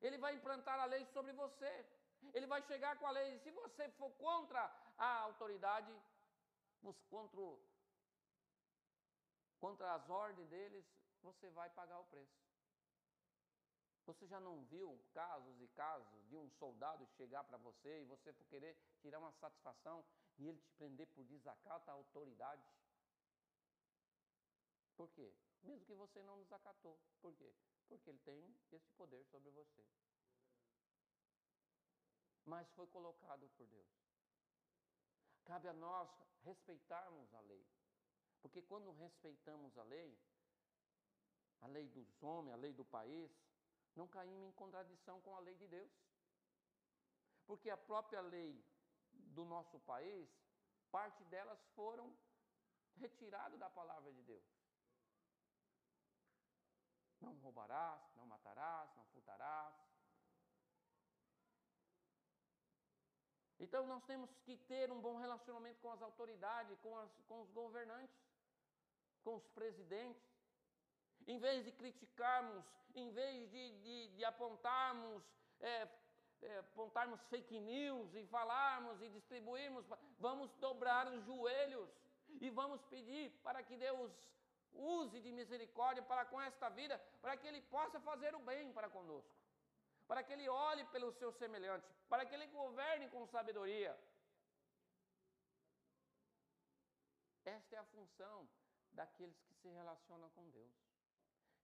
ele 0.02 0.18
vai 0.18 0.34
implantar 0.34 0.78
a 0.80 0.84
lei 0.84 1.04
sobre 1.06 1.32
você, 1.32 1.86
ele 2.34 2.46
vai 2.46 2.60
chegar 2.62 2.96
com 2.98 3.06
a 3.06 3.10
lei, 3.10 3.34
e 3.34 3.38
se 3.40 3.50
você 3.50 3.88
for 3.90 4.10
contra 4.12 4.62
a 4.98 5.20
autoridade, 5.20 5.92
contra 7.08 7.40
contra 9.58 9.94
as 9.94 10.10
ordens 10.10 10.48
deles, 10.48 10.84
você 11.22 11.48
vai 11.50 11.70
pagar 11.70 12.00
o 12.00 12.04
preço. 12.06 12.42
Você 14.04 14.26
já 14.26 14.40
não 14.40 14.64
viu 14.64 15.00
casos 15.14 15.60
e 15.60 15.68
casos 15.68 16.28
de 16.28 16.36
um 16.36 16.50
soldado 16.50 17.06
chegar 17.16 17.44
para 17.44 17.56
você 17.58 18.00
e 18.00 18.04
você 18.04 18.32
for 18.32 18.44
querer 18.46 18.76
tirar 19.00 19.20
uma 19.20 19.30
satisfação 19.32 20.04
e 20.38 20.48
ele 20.48 20.60
te 20.60 20.72
prender 20.72 21.06
por 21.08 21.24
desacato 21.24 21.88
à 21.88 21.94
autoridade? 21.94 22.62
Por 24.96 25.08
quê? 25.10 25.32
Mesmo 25.62 25.84
que 25.84 25.94
você 25.94 26.20
não 26.22 26.42
desacatou. 26.42 26.98
Por 27.20 27.32
quê? 27.34 27.54
Porque 27.92 28.08
ele 28.08 28.18
tem 28.20 28.56
esse 28.72 28.90
poder 28.92 29.22
sobre 29.26 29.50
você. 29.50 29.84
Mas 32.46 32.66
foi 32.72 32.86
colocado 32.86 33.46
por 33.50 33.66
Deus. 33.66 33.92
Cabe 35.44 35.68
a 35.68 35.74
nós 35.74 36.08
respeitarmos 36.42 37.34
a 37.34 37.40
lei. 37.40 37.66
Porque 38.40 38.62
quando 38.62 38.90
respeitamos 38.92 39.76
a 39.76 39.82
lei, 39.82 40.18
a 41.60 41.66
lei 41.66 41.86
dos 41.88 42.22
homens, 42.22 42.54
a 42.54 42.56
lei 42.56 42.72
do 42.72 42.84
país, 42.84 43.30
não 43.94 44.08
caímos 44.08 44.48
em 44.48 44.52
contradição 44.52 45.20
com 45.20 45.36
a 45.36 45.40
lei 45.40 45.54
de 45.56 45.68
Deus. 45.68 45.92
Porque 47.46 47.68
a 47.68 47.76
própria 47.76 48.22
lei 48.22 48.64
do 49.12 49.44
nosso 49.44 49.78
país, 49.80 50.30
parte 50.90 51.22
delas 51.24 51.62
foram 51.74 52.16
retiradas 52.96 53.58
da 53.58 53.68
palavra 53.68 54.10
de 54.14 54.22
Deus. 54.22 54.61
Não 57.22 57.32
roubarás, 57.38 58.00
não 58.16 58.26
matarás, 58.26 58.94
não 58.96 59.04
furtarás. 59.06 59.74
Então 63.58 63.86
nós 63.86 64.04
temos 64.04 64.30
que 64.44 64.56
ter 64.56 64.90
um 64.90 65.00
bom 65.00 65.16
relacionamento 65.16 65.80
com 65.80 65.90
as 65.90 66.02
autoridades, 66.02 66.76
com, 66.80 66.96
as, 66.98 67.10
com 67.28 67.42
os 67.42 67.50
governantes 67.50 68.22
com 69.22 69.36
os 69.36 69.46
presidentes. 69.48 70.22
Em 71.26 71.38
vez 71.38 71.64
de 71.64 71.72
criticarmos, 71.72 72.64
em 72.94 73.10
vez 73.10 73.50
de, 73.50 73.70
de, 73.78 74.08
de 74.16 74.24
apontarmos, 74.24 75.22
é, 75.60 75.88
é, 76.42 76.58
apontarmos 76.58 77.20
fake 77.28 77.60
news 77.60 78.14
e 78.14 78.26
falarmos 78.26 79.00
e 79.00 79.08
distribuirmos, 79.08 79.86
vamos 80.18 80.50
dobrar 80.54 81.06
os 81.06 81.24
joelhos 81.24 81.88
e 82.40 82.50
vamos 82.50 82.82
pedir 82.82 83.30
para 83.42 83.62
que 83.62 83.76
Deus 83.76 84.10
use 84.74 85.20
de 85.20 85.32
misericórdia 85.32 86.02
para 86.02 86.24
com 86.24 86.40
esta 86.40 86.68
vida, 86.68 86.98
para 87.20 87.36
que 87.36 87.46
Ele 87.46 87.60
possa 87.62 88.00
fazer 88.00 88.34
o 88.34 88.40
bem 88.40 88.72
para 88.72 88.88
conosco, 88.88 89.34
para 90.06 90.22
que 90.22 90.32
Ele 90.32 90.48
olhe 90.48 90.84
pelo 90.86 91.12
seu 91.12 91.32
semelhante, 91.32 91.86
para 92.08 92.24
que 92.24 92.34
Ele 92.34 92.46
governe 92.46 93.08
com 93.08 93.26
sabedoria. 93.26 93.98
Esta 97.44 97.76
é 97.76 97.78
a 97.78 97.84
função 97.84 98.48
daqueles 98.92 99.40
que 99.42 99.54
se 99.54 99.68
relacionam 99.68 100.30
com 100.30 100.48
Deus. 100.50 100.74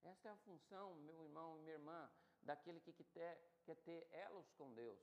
Esta 0.05 0.29
é 0.29 0.33
a 0.33 0.37
função, 0.38 0.94
meu 0.97 1.23
irmão 1.23 1.57
e 1.57 1.61
minha 1.61 1.75
irmã, 1.75 2.11
daquele 2.42 2.81
que 2.81 2.92
quer, 2.92 3.38
quer 3.64 3.77
ter 3.77 4.07
elos 4.12 4.51
com 4.53 4.73
Deus. 4.75 4.99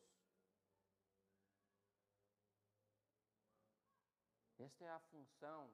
Esta 4.58 4.86
é 4.86 4.90
a 4.90 5.00
função 5.00 5.70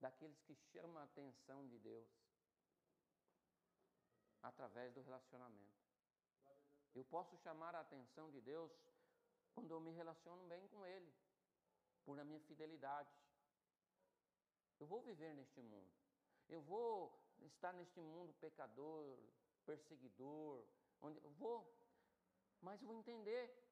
daqueles 0.00 0.40
que 0.42 0.54
chamam 0.54 0.98
a 0.98 1.04
atenção 1.04 1.66
de 1.66 1.78
Deus 1.78 2.08
através 4.42 4.92
do 4.92 5.00
relacionamento. 5.00 5.84
Eu 6.94 7.04
posso 7.04 7.36
chamar 7.38 7.74
a 7.74 7.80
atenção 7.80 8.30
de 8.30 8.40
Deus 8.40 8.72
quando 9.52 9.70
eu 9.70 9.80
me 9.80 9.90
relaciono 9.92 10.46
bem 10.46 10.66
com 10.68 10.84
Ele, 10.84 11.12
por 12.04 12.18
a 12.18 12.24
minha 12.24 12.40
fidelidade. 12.40 13.10
Eu 14.78 14.86
vou 14.86 15.00
viver 15.02 15.34
neste 15.34 15.60
mundo. 15.62 15.92
Eu 16.48 16.60
vou 16.60 17.18
estar 17.40 17.72
neste 17.72 18.00
mundo 18.00 18.34
pecador, 18.34 19.18
perseguidor, 19.64 20.64
onde 21.00 21.18
eu 21.22 21.30
vou, 21.30 21.58
mas 22.60 22.80
eu 22.80 22.88
vou 22.88 22.96
entender 22.96 23.63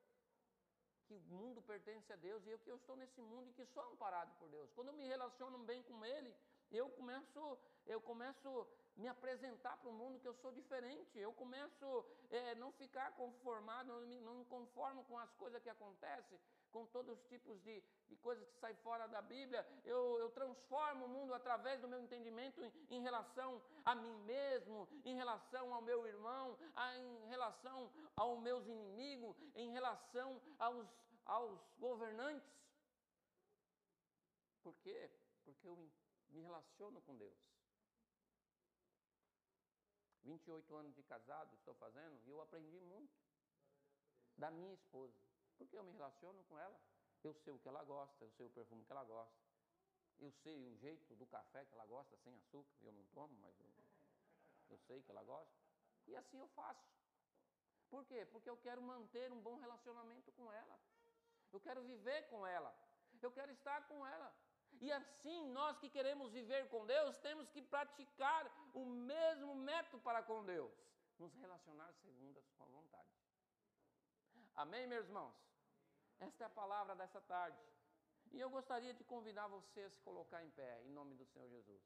que 1.13 1.33
o 1.33 1.35
mundo 1.35 1.61
pertence 1.63 2.13
a 2.13 2.17
Deus 2.17 2.45
e 2.47 2.51
eu 2.51 2.59
que 2.59 2.71
eu 2.71 2.77
estou 2.77 2.97
nesse 2.97 3.21
mundo 3.21 3.51
e 3.51 3.53
que 3.53 3.65
sou 3.67 3.83
amparado 3.93 4.33
por 4.39 4.49
Deus. 4.49 4.71
Quando 4.73 4.89
eu 4.89 4.95
me 4.95 5.07
relaciono 5.07 5.59
bem 5.59 5.83
com 5.83 6.05
Ele, 6.05 6.35
eu 6.71 6.89
começo, 6.91 7.59
eu 7.87 8.01
começo 8.01 8.67
me 8.97 9.09
apresentar 9.09 9.77
para 9.79 9.89
o 9.89 9.93
mundo 9.93 10.21
que 10.21 10.29
eu 10.29 10.35
sou 10.35 10.53
diferente. 10.53 11.19
Eu 11.19 11.33
começo 11.33 12.05
é, 12.31 12.55
não 12.57 12.73
ficar 12.73 13.13
conformado, 13.13 13.93
não 13.93 14.01
me, 14.07 14.21
não 14.21 14.35
me 14.35 14.45
conformo 14.45 15.05
com 15.05 15.19
as 15.19 15.33
coisas 15.35 15.63
que 15.63 15.69
acontecem, 15.69 16.39
com 16.71 16.87
todos 16.87 17.19
os 17.19 17.25
tipos 17.25 17.61
de, 17.63 17.83
de 18.09 18.17
coisas 18.17 18.49
que 18.49 18.59
saem 18.59 18.77
fora 18.77 19.07
da 19.07 19.23
Bíblia. 19.23 19.67
Eu, 19.85 20.19
eu 20.19 20.31
transformo 20.31 21.07
o 21.07 21.09
mundo 21.09 21.35
através 21.35 21.81
do 21.81 21.89
meu 21.89 22.01
entendimento 22.01 22.63
em, 22.63 22.73
em, 22.91 23.03
relação 23.03 23.63
a 23.85 23.95
mim 23.95 24.17
mesmo, 24.25 24.89
em 25.05 25.17
relação 25.17 25.75
ao 25.75 25.83
meu 25.83 26.07
irmão, 26.07 26.59
a, 26.75 26.97
em 26.97 27.29
relação 27.29 27.91
aos 28.17 28.41
meus 28.41 28.67
inimigos, 28.67 29.37
em 29.55 29.71
relação 29.71 30.41
aos, 30.59 30.87
aos 31.25 31.61
governantes. 31.79 32.51
Por 34.63 34.75
quê? 34.77 35.11
Porque 35.45 35.67
eu 35.67 35.77
me 36.31 36.41
relaciono 36.41 37.01
com 37.03 37.17
Deus. 37.17 37.52
28 40.23 40.75
anos 40.75 40.95
de 40.95 41.03
casado 41.03 41.55
estou 41.55 41.75
fazendo 41.75 42.21
e 42.25 42.31
eu 42.31 42.41
aprendi 42.41 42.79
muito 42.81 43.13
da 44.37 44.51
minha 44.51 44.73
esposa. 44.75 45.15
Porque 45.59 45.77
eu 45.77 45.85
me 45.85 45.93
relaciono 45.93 46.43
com 46.45 46.59
ela. 46.59 46.81
Eu 47.23 47.35
sei 47.35 47.53
o 47.53 47.59
que 47.59 47.69
ela 47.69 47.85
gosta, 47.85 48.25
eu 48.25 48.31
sei 48.31 48.47
o 48.47 48.51
perfume 48.51 48.85
que 48.85 48.93
ela 48.93 49.05
gosta. 49.05 49.41
Eu 50.19 50.31
sei 50.31 50.67
o 50.67 50.75
jeito 50.77 51.15
do 51.17 51.27
café 51.27 51.65
que 51.65 51.75
ela 51.75 51.87
gosta, 51.87 52.17
sem 52.19 52.35
açúcar. 52.37 52.73
Eu 52.83 52.93
não 52.93 53.05
tomo, 53.07 53.37
mas 53.41 53.59
eu, 53.61 53.67
eu 54.71 54.79
sei 54.79 55.03
que 55.03 55.11
ela 55.11 55.23
gosta. 55.23 55.55
E 56.07 56.17
assim 56.17 56.39
eu 56.39 56.49
faço. 56.49 56.93
Por 57.89 58.05
quê? 58.07 58.25
Porque 58.27 58.49
eu 58.49 58.57
quero 58.57 58.83
manter 58.83 59.31
um 59.33 59.41
bom 59.41 59.57
relacionamento 59.57 60.33
com 60.33 60.51
ela. 60.53 60.79
Eu 61.53 61.61
quero 61.61 61.83
viver 61.83 62.29
com 62.29 62.47
ela. 62.47 62.75
Eu 63.21 63.31
quero 63.31 63.53
estar 63.53 63.87
com 63.87 64.07
ela. 64.07 64.35
E 64.87 64.91
assim, 64.91 65.41
nós 65.59 65.79
que 65.79 65.89
queremos 65.89 66.33
viver 66.33 66.69
com 66.69 66.85
Deus, 66.85 67.17
temos 67.19 67.49
que 67.49 67.63
praticar 67.63 68.45
o 68.75 68.85
mesmo 68.85 69.55
método 69.55 70.01
para 70.03 70.21
com 70.25 70.45
Deus, 70.45 70.73
nos 71.21 71.33
relacionar 71.35 71.93
segundo 71.93 72.41
a 72.41 72.43
sua 72.43 72.67
vontade. 72.67 73.15
Amém, 74.57 74.89
meus 74.89 75.07
irmãos? 75.07 75.37
Esta 76.19 76.43
é 76.43 76.47
a 76.49 76.51
palavra 76.51 76.97
dessa 76.97 77.21
tarde. 77.21 77.63
E 78.33 78.41
eu 78.41 78.51
gostaria 78.51 78.93
de 78.93 79.05
convidar 79.05 79.47
você 79.47 79.83
a 79.83 79.91
se 79.91 80.01
colocar 80.01 80.43
em 80.43 80.51
pé, 80.51 80.83
em 80.83 80.91
nome 80.91 81.15
do 81.15 81.27
Senhor 81.27 81.49
Jesus. 81.49 81.85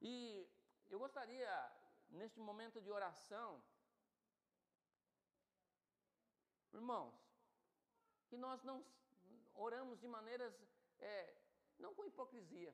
E 0.00 0.48
eu 0.88 0.98
gostaria, 0.98 1.52
neste 2.08 2.40
momento 2.40 2.80
de 2.80 2.90
oração, 2.90 3.62
irmãos, 6.72 7.14
que 8.28 8.38
nós 8.38 8.62
não 8.62 8.82
oramos 9.54 10.00
de 10.00 10.08
maneiras, 10.08 10.54
é, 10.98 11.41
não 11.84 11.94
com 11.94 12.04
hipocrisia, 12.10 12.72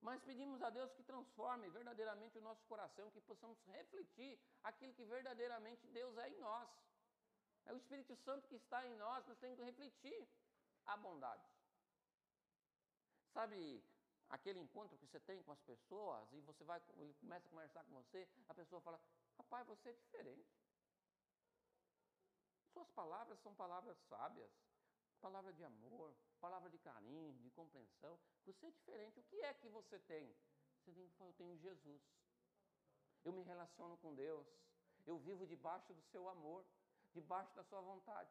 mas 0.00 0.22
pedimos 0.22 0.62
a 0.62 0.70
Deus 0.70 0.92
que 0.96 1.02
transforme 1.02 1.68
verdadeiramente 1.70 2.38
o 2.38 2.42
nosso 2.48 2.64
coração, 2.66 3.10
que 3.10 3.20
possamos 3.20 3.58
refletir 3.66 4.38
aquilo 4.62 4.94
que 4.94 5.04
verdadeiramente 5.04 5.86
Deus 5.88 6.16
é 6.18 6.28
em 6.28 6.38
nós. 6.38 6.68
É 7.66 7.72
o 7.72 7.76
Espírito 7.76 8.14
Santo 8.16 8.48
que 8.48 8.54
está 8.54 8.86
em 8.86 8.94
nós, 8.96 9.26
nós 9.26 9.38
temos 9.38 9.58
que 9.58 9.64
refletir 9.64 10.28
a 10.86 10.96
bondade. 10.96 11.46
Sabe 13.32 13.84
aquele 14.30 14.60
encontro 14.60 14.96
que 14.96 15.06
você 15.06 15.20
tem 15.20 15.42
com 15.42 15.52
as 15.52 15.60
pessoas 15.62 16.32
e 16.32 16.40
você 16.42 16.64
vai, 16.64 16.80
ele 16.96 17.12
começa 17.14 17.46
a 17.46 17.50
conversar 17.50 17.84
com 17.84 17.94
você, 18.02 18.28
a 18.48 18.54
pessoa 18.54 18.80
fala: 18.80 19.00
"Rapaz, 19.36 19.66
você 19.66 19.90
é 19.90 19.92
diferente". 19.92 20.48
Suas 22.72 22.88
palavras 22.90 23.38
são 23.40 23.54
palavras 23.54 23.98
sábias, 24.08 24.50
palavra 25.18 25.52
de 25.52 25.64
amor, 25.64 26.14
palavra 26.40 26.70
de 26.70 26.78
carinho, 26.78 27.32
de 27.38 27.50
compreensão. 27.50 28.18
Você 28.44 28.66
é 28.66 28.70
diferente. 28.70 29.20
O 29.20 29.24
que 29.24 29.40
é 29.40 29.54
que 29.54 29.68
você 29.68 29.98
tem? 30.00 30.34
Você 30.84 30.92
tem 30.92 31.26
eu 31.26 31.32
tenho 31.34 31.56
Jesus. 31.58 32.02
Eu 33.24 33.32
me 33.32 33.42
relaciono 33.42 33.96
com 33.98 34.14
Deus. 34.14 34.46
Eu 35.06 35.18
vivo 35.18 35.46
debaixo 35.46 35.92
do 35.92 36.02
seu 36.02 36.28
amor, 36.28 36.64
debaixo 37.12 37.54
da 37.54 37.64
sua 37.64 37.80
vontade. 37.80 38.30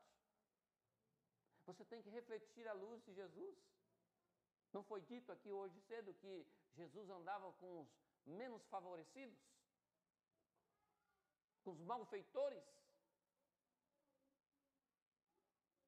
Você 1.65 1.83
tem 1.85 2.01
que 2.01 2.09
refletir 2.09 2.67
a 2.67 2.73
luz 2.73 3.03
de 3.03 3.13
Jesus. 3.13 3.57
Não 4.71 4.83
foi 4.83 5.01
dito 5.01 5.31
aqui 5.31 5.51
hoje 5.51 5.79
cedo 5.81 6.13
que 6.13 6.45
Jesus 6.73 7.09
andava 7.09 7.51
com 7.53 7.81
os 7.81 7.89
menos 8.25 8.63
favorecidos? 8.67 9.37
Com 11.63 11.71
os 11.71 11.79
malfeitores? 11.79 12.63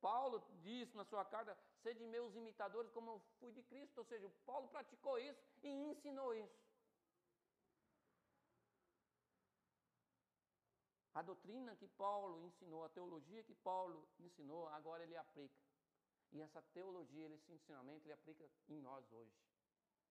Paulo 0.01 0.41
diz 0.61 0.93
na 0.93 1.03
sua 1.05 1.25
carta: 1.25 1.57
sede 1.81 2.03
meus 2.05 2.35
imitadores, 2.35 2.91
como 2.91 3.11
eu 3.11 3.19
fui 3.39 3.51
de 3.51 3.63
Cristo. 3.63 3.97
Ou 3.99 4.05
seja, 4.05 4.29
Paulo 4.45 4.67
praticou 4.67 5.17
isso 5.19 5.41
e 5.63 5.69
ensinou 5.69 6.33
isso. 6.33 6.69
A 11.13 11.21
doutrina 11.21 11.75
que 11.75 11.87
Paulo 11.87 12.39
ensinou, 12.45 12.83
a 12.85 12.89
teologia 12.89 13.43
que 13.43 13.55
Paulo 13.55 14.07
ensinou, 14.19 14.67
agora 14.69 15.03
ele 15.03 15.17
aplica. 15.17 15.59
E 16.31 16.41
essa 16.41 16.61
teologia, 16.61 17.27
esse 17.27 17.51
ensinamento, 17.51 18.05
ele 18.05 18.13
aplica 18.13 18.49
em 18.67 18.79
nós 18.79 19.11
hoje. 19.11 19.35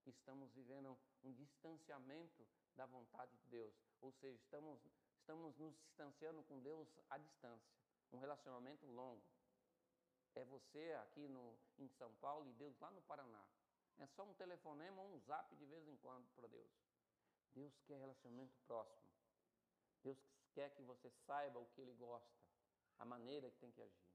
Estamos 0.05 0.53
vivendo 0.53 0.99
um 1.23 1.33
distanciamento 1.33 2.47
da 2.75 2.87
vontade 2.87 3.37
de 3.39 3.47
Deus. 3.47 3.75
Ou 4.01 4.13
seja, 4.13 4.37
estamos, 4.37 4.81
estamos 5.19 5.57
nos 5.57 5.75
distanciando 5.79 6.43
com 6.45 6.61
Deus 6.61 6.89
à 7.09 7.17
distância. 7.19 7.73
Um 8.13 8.19
relacionamento 8.19 8.85
longo. 8.87 9.23
É 10.39 10.45
você 10.45 10.93
aqui 11.03 11.27
no, 11.27 11.59
em 11.79 11.89
São 11.89 12.15
Paulo 12.21 12.49
e 12.49 12.53
Deus 12.53 12.79
lá 12.79 12.93
no 12.93 13.03
Paraná. 13.03 13.45
É 13.99 14.07
só 14.07 14.23
um 14.23 14.33
telefonema 14.35 15.03
ou 15.03 15.15
um 15.15 15.19
zap 15.19 15.53
de 15.57 15.67
vez 15.67 15.89
em 15.89 15.97
quando 15.97 16.29
para 16.37 16.47
Deus. 16.47 16.71
Deus 17.53 17.77
quer 17.89 17.99
relacionamento 17.99 18.57
próximo. 18.65 19.11
Deus 20.05 20.17
quer 20.53 20.71
que 20.77 20.83
você 20.85 21.11
saiba 21.27 21.59
o 21.59 21.67
que 21.67 21.81
Ele 21.81 21.93
gosta, 21.95 22.39
a 23.01 23.05
maneira 23.05 23.51
que 23.51 23.59
tem 23.59 23.73
que 23.73 23.83
agir. 23.83 24.09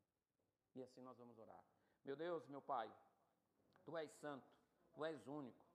E 0.76 0.82
assim 0.82 1.02
nós 1.02 1.18
vamos 1.18 1.38
orar. 1.38 1.62
Meu 2.06 2.16
Deus, 2.16 2.48
meu 2.48 2.62
Pai, 2.62 2.90
Tu 3.84 3.98
és 3.98 4.10
santo, 4.14 4.48
Tu 4.94 5.04
és 5.04 5.28
único, 5.28 5.66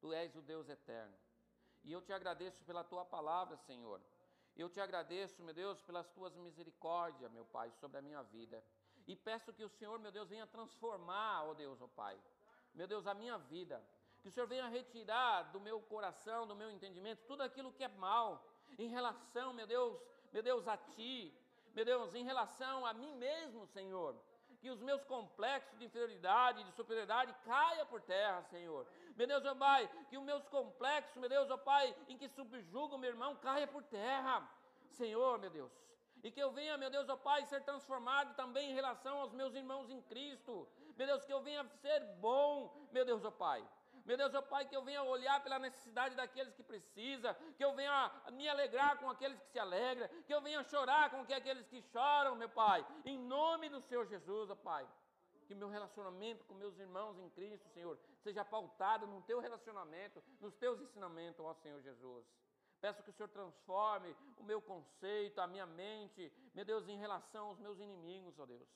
Tu 0.00 0.12
és 0.12 0.34
o 0.34 0.42
Deus 0.42 0.68
eterno. 0.68 1.16
E 1.84 1.92
eu 1.92 2.02
te 2.02 2.12
agradeço 2.12 2.64
pela 2.64 2.82
Tua 2.82 3.04
palavra, 3.04 3.56
Senhor. 3.56 4.02
Eu 4.56 4.68
te 4.68 4.80
agradeço, 4.80 5.40
meu 5.44 5.54
Deus, 5.54 5.80
pelas 5.82 6.10
Tuas 6.10 6.34
misericórdias, 6.34 7.30
meu 7.30 7.46
Pai, 7.46 7.70
sobre 7.70 7.98
a 7.98 8.02
minha 8.02 8.22
vida. 8.24 8.64
E 9.06 9.16
peço 9.16 9.52
que 9.52 9.64
o 9.64 9.68
Senhor, 9.68 9.98
meu 9.98 10.12
Deus, 10.12 10.28
venha 10.28 10.46
transformar, 10.46 11.44
ó 11.44 11.54
Deus, 11.54 11.80
ó 11.80 11.86
Pai, 11.88 12.18
meu 12.74 12.86
Deus, 12.86 13.06
a 13.06 13.14
minha 13.14 13.38
vida. 13.38 13.82
Que 14.22 14.28
o 14.28 14.30
Senhor 14.30 14.46
venha 14.46 14.68
retirar 14.68 15.50
do 15.50 15.60
meu 15.60 15.80
coração, 15.80 16.46
do 16.46 16.54
meu 16.54 16.70
entendimento, 16.70 17.24
tudo 17.26 17.42
aquilo 17.42 17.72
que 17.72 17.82
é 17.82 17.88
mal, 17.88 18.44
em 18.78 18.88
relação, 18.88 19.52
meu 19.52 19.66
Deus, 19.66 20.00
meu 20.32 20.42
Deus, 20.42 20.68
a 20.68 20.76
Ti, 20.76 21.34
meu 21.74 21.84
Deus, 21.84 22.14
em 22.14 22.24
relação 22.24 22.86
a 22.86 22.92
mim 22.92 23.14
mesmo, 23.16 23.66
Senhor. 23.66 24.14
Que 24.60 24.70
os 24.70 24.80
meus 24.80 25.02
complexos 25.04 25.76
de 25.78 25.84
inferioridade, 25.86 26.62
de 26.62 26.72
superioridade 26.72 27.34
caia 27.44 27.84
por 27.84 28.00
terra, 28.00 28.42
Senhor. 28.44 28.86
Meu 29.16 29.26
Deus, 29.26 29.44
ó 29.44 29.54
Pai, 29.56 29.90
que 30.08 30.16
os 30.16 30.22
meus 30.22 30.46
complexos, 30.46 31.16
meu 31.16 31.28
Deus, 31.28 31.50
ó 31.50 31.56
Pai, 31.56 31.94
em 32.08 32.16
que 32.16 32.28
subjugo 32.28 32.96
meu 32.96 33.10
irmão, 33.10 33.34
caia 33.36 33.66
por 33.66 33.82
terra. 33.82 34.48
Senhor, 34.90 35.38
meu 35.38 35.50
Deus, 35.50 35.72
e 36.22 36.30
que 36.30 36.40
eu 36.40 36.52
venha, 36.52 36.78
meu 36.78 36.88
Deus, 36.88 37.08
ó 37.08 37.16
Pai, 37.16 37.44
ser 37.46 37.62
transformado 37.64 38.34
também 38.36 38.70
em 38.70 38.74
relação 38.74 39.18
aos 39.18 39.32
meus 39.32 39.54
irmãos 39.54 39.90
em 39.90 40.00
Cristo. 40.02 40.68
Meu 40.96 41.06
Deus, 41.06 41.24
que 41.24 41.32
eu 41.32 41.42
venha 41.42 41.64
ser 41.80 42.00
bom, 42.20 42.88
meu 42.92 43.04
Deus, 43.04 43.24
ó 43.24 43.30
Pai. 43.30 43.66
Meu 44.04 44.16
Deus, 44.16 44.34
ó 44.34 44.42
Pai, 44.42 44.64
que 44.66 44.76
eu 44.76 44.82
venha 44.82 45.02
olhar 45.02 45.42
pela 45.42 45.58
necessidade 45.58 46.14
daqueles 46.14 46.54
que 46.54 46.62
precisam, 46.62 47.34
que 47.56 47.64
eu 47.64 47.74
venha 47.74 48.10
me 48.32 48.48
alegrar 48.48 48.98
com 48.98 49.10
aqueles 49.10 49.38
que 49.40 49.48
se 49.48 49.58
alegram, 49.58 50.08
que 50.26 50.34
eu 50.34 50.40
venha 50.40 50.62
chorar 50.64 51.10
com 51.10 51.20
aqueles 51.22 51.66
que 51.68 51.82
choram, 51.82 52.36
meu 52.36 52.48
Pai. 52.48 52.86
Em 53.04 53.18
nome 53.18 53.68
do 53.68 53.80
Senhor 53.80 54.06
Jesus, 54.06 54.50
ó 54.50 54.54
Pai. 54.54 54.86
Que 55.46 55.54
meu 55.56 55.68
relacionamento 55.68 56.44
com 56.44 56.54
meus 56.54 56.78
irmãos 56.78 57.18
em 57.18 57.28
Cristo, 57.30 57.68
Senhor, 57.70 57.98
seja 58.22 58.44
pautado 58.44 59.06
no 59.06 59.22
teu 59.22 59.40
relacionamento, 59.40 60.22
nos 60.40 60.54
teus 60.54 60.80
ensinamentos, 60.80 61.44
ó 61.44 61.52
Senhor 61.54 61.80
Jesus. 61.80 62.24
Peço 62.82 63.02
que 63.04 63.10
o 63.10 63.12
Senhor 63.12 63.28
transforme 63.28 64.14
o 64.36 64.42
meu 64.42 64.60
conceito, 64.60 65.40
a 65.40 65.46
minha 65.46 65.64
mente, 65.64 66.32
meu 66.52 66.64
Deus, 66.64 66.88
em 66.88 66.98
relação 66.98 67.46
aos 67.46 67.60
meus 67.60 67.78
inimigos, 67.78 68.36
ó 68.40 68.44
Deus. 68.44 68.68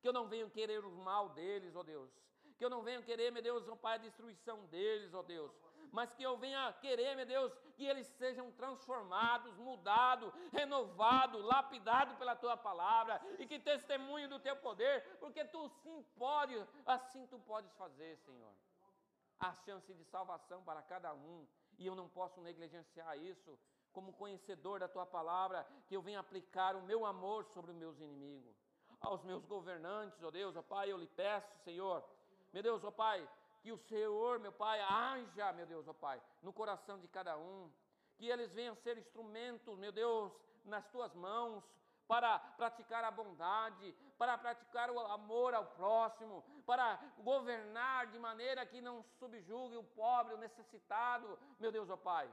Que 0.00 0.08
eu 0.08 0.12
não 0.12 0.26
venha 0.26 0.50
querer 0.50 0.84
o 0.84 0.90
mal 0.90 1.28
deles, 1.28 1.76
ó 1.76 1.84
Deus. 1.84 2.10
Que 2.58 2.64
eu 2.64 2.68
não 2.68 2.82
venha 2.82 3.00
querer, 3.00 3.30
meu 3.30 3.40
Deus, 3.40 3.68
ó 3.68 3.76
Pai, 3.76 3.94
a 3.94 3.98
destruição 3.98 4.66
deles, 4.66 5.14
ó 5.14 5.22
Deus. 5.22 5.52
Mas 5.92 6.12
que 6.12 6.24
eu 6.24 6.36
venha 6.36 6.72
querer, 6.80 7.14
meu 7.14 7.26
Deus, 7.26 7.56
que 7.76 7.86
eles 7.86 8.08
sejam 8.08 8.50
transformados, 8.50 9.56
mudados, 9.56 10.34
renovados, 10.50 11.44
lapidados 11.44 12.16
pela 12.16 12.34
tua 12.34 12.56
palavra 12.56 13.22
e 13.38 13.46
que 13.46 13.60
testemunho 13.60 14.28
do 14.28 14.40
teu 14.40 14.56
poder, 14.56 15.00
porque 15.20 15.44
tu 15.44 15.68
sim 15.68 16.02
pode, 16.16 16.54
assim 16.84 17.24
tu 17.28 17.38
podes 17.38 17.72
fazer, 17.74 18.16
Senhor. 18.18 18.52
A 19.38 19.54
chance 19.54 19.94
de 19.94 20.04
salvação 20.06 20.64
para 20.64 20.82
cada 20.82 21.14
um 21.14 21.46
e 21.78 21.86
eu 21.86 21.94
não 21.94 22.08
posso 22.08 22.40
negligenciar 22.40 23.18
isso, 23.18 23.58
como 23.92 24.12
conhecedor 24.12 24.80
da 24.80 24.88
tua 24.88 25.06
palavra, 25.06 25.66
que 25.86 25.96
eu 25.96 26.02
venha 26.02 26.20
aplicar 26.20 26.74
o 26.74 26.82
meu 26.82 27.06
amor 27.06 27.44
sobre 27.44 27.70
os 27.70 27.76
meus 27.76 27.98
inimigos. 28.00 28.56
Aos 29.00 29.22
meus 29.22 29.44
governantes, 29.44 30.22
ó 30.22 30.30
Deus, 30.30 30.56
ó 30.56 30.62
Pai, 30.62 30.90
eu 30.90 30.96
lhe 30.96 31.06
peço, 31.06 31.56
Senhor, 31.58 32.04
meu 32.52 32.62
Deus, 32.62 32.82
ó 32.82 32.90
Pai, 32.90 33.28
que 33.60 33.70
o 33.72 33.78
Senhor, 33.78 34.38
meu 34.38 34.52
Pai, 34.52 34.80
haja, 34.80 35.52
meu 35.52 35.66
Deus, 35.66 35.86
ó 35.86 35.92
Pai, 35.92 36.20
no 36.42 36.52
coração 36.52 36.98
de 36.98 37.08
cada 37.08 37.36
um, 37.36 37.70
que 38.16 38.28
eles 38.28 38.52
venham 38.52 38.74
ser 38.76 38.96
instrumentos, 38.98 39.78
meu 39.78 39.92
Deus, 39.92 40.32
nas 40.64 40.86
tuas 40.88 41.14
mãos, 41.14 41.62
para 42.06 42.38
praticar 42.38 43.02
a 43.04 43.10
bondade, 43.10 43.92
para 44.18 44.36
praticar 44.36 44.90
o 44.90 44.98
amor 45.00 45.54
ao 45.54 45.66
próximo, 45.66 46.44
para 46.66 46.96
governar 47.18 48.06
de 48.08 48.18
maneira 48.18 48.66
que 48.66 48.80
não 48.80 49.02
subjugue 49.18 49.76
o 49.76 49.84
pobre, 49.84 50.34
o 50.34 50.38
necessitado, 50.38 51.38
meu 51.58 51.72
Deus, 51.72 51.88
ó 51.90 51.96
Pai. 51.96 52.32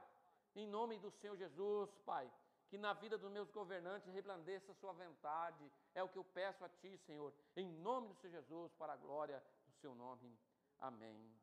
Em 0.55 0.67
nome 0.67 0.99
do 0.99 1.09
Senhor 1.11 1.37
Jesus, 1.37 1.89
Pai, 2.05 2.29
que 2.69 2.77
na 2.77 2.93
vida 2.93 3.17
dos 3.17 3.31
meus 3.31 3.49
governantes 3.49 4.13
resplandeça 4.13 4.71
a 4.71 4.75
sua 4.75 4.91
vontade. 4.91 5.71
É 5.95 6.03
o 6.03 6.09
que 6.09 6.17
eu 6.17 6.23
peço 6.23 6.63
a 6.65 6.69
Ti, 6.69 6.97
Senhor, 6.97 7.33
em 7.55 7.67
nome 7.67 8.09
do 8.09 8.15
Senhor 8.15 8.33
Jesus, 8.33 8.73
para 8.73 8.93
a 8.93 8.97
glória 8.97 9.41
do 9.65 9.73
Seu 9.73 9.95
nome. 9.95 10.37
Amém. 10.79 11.40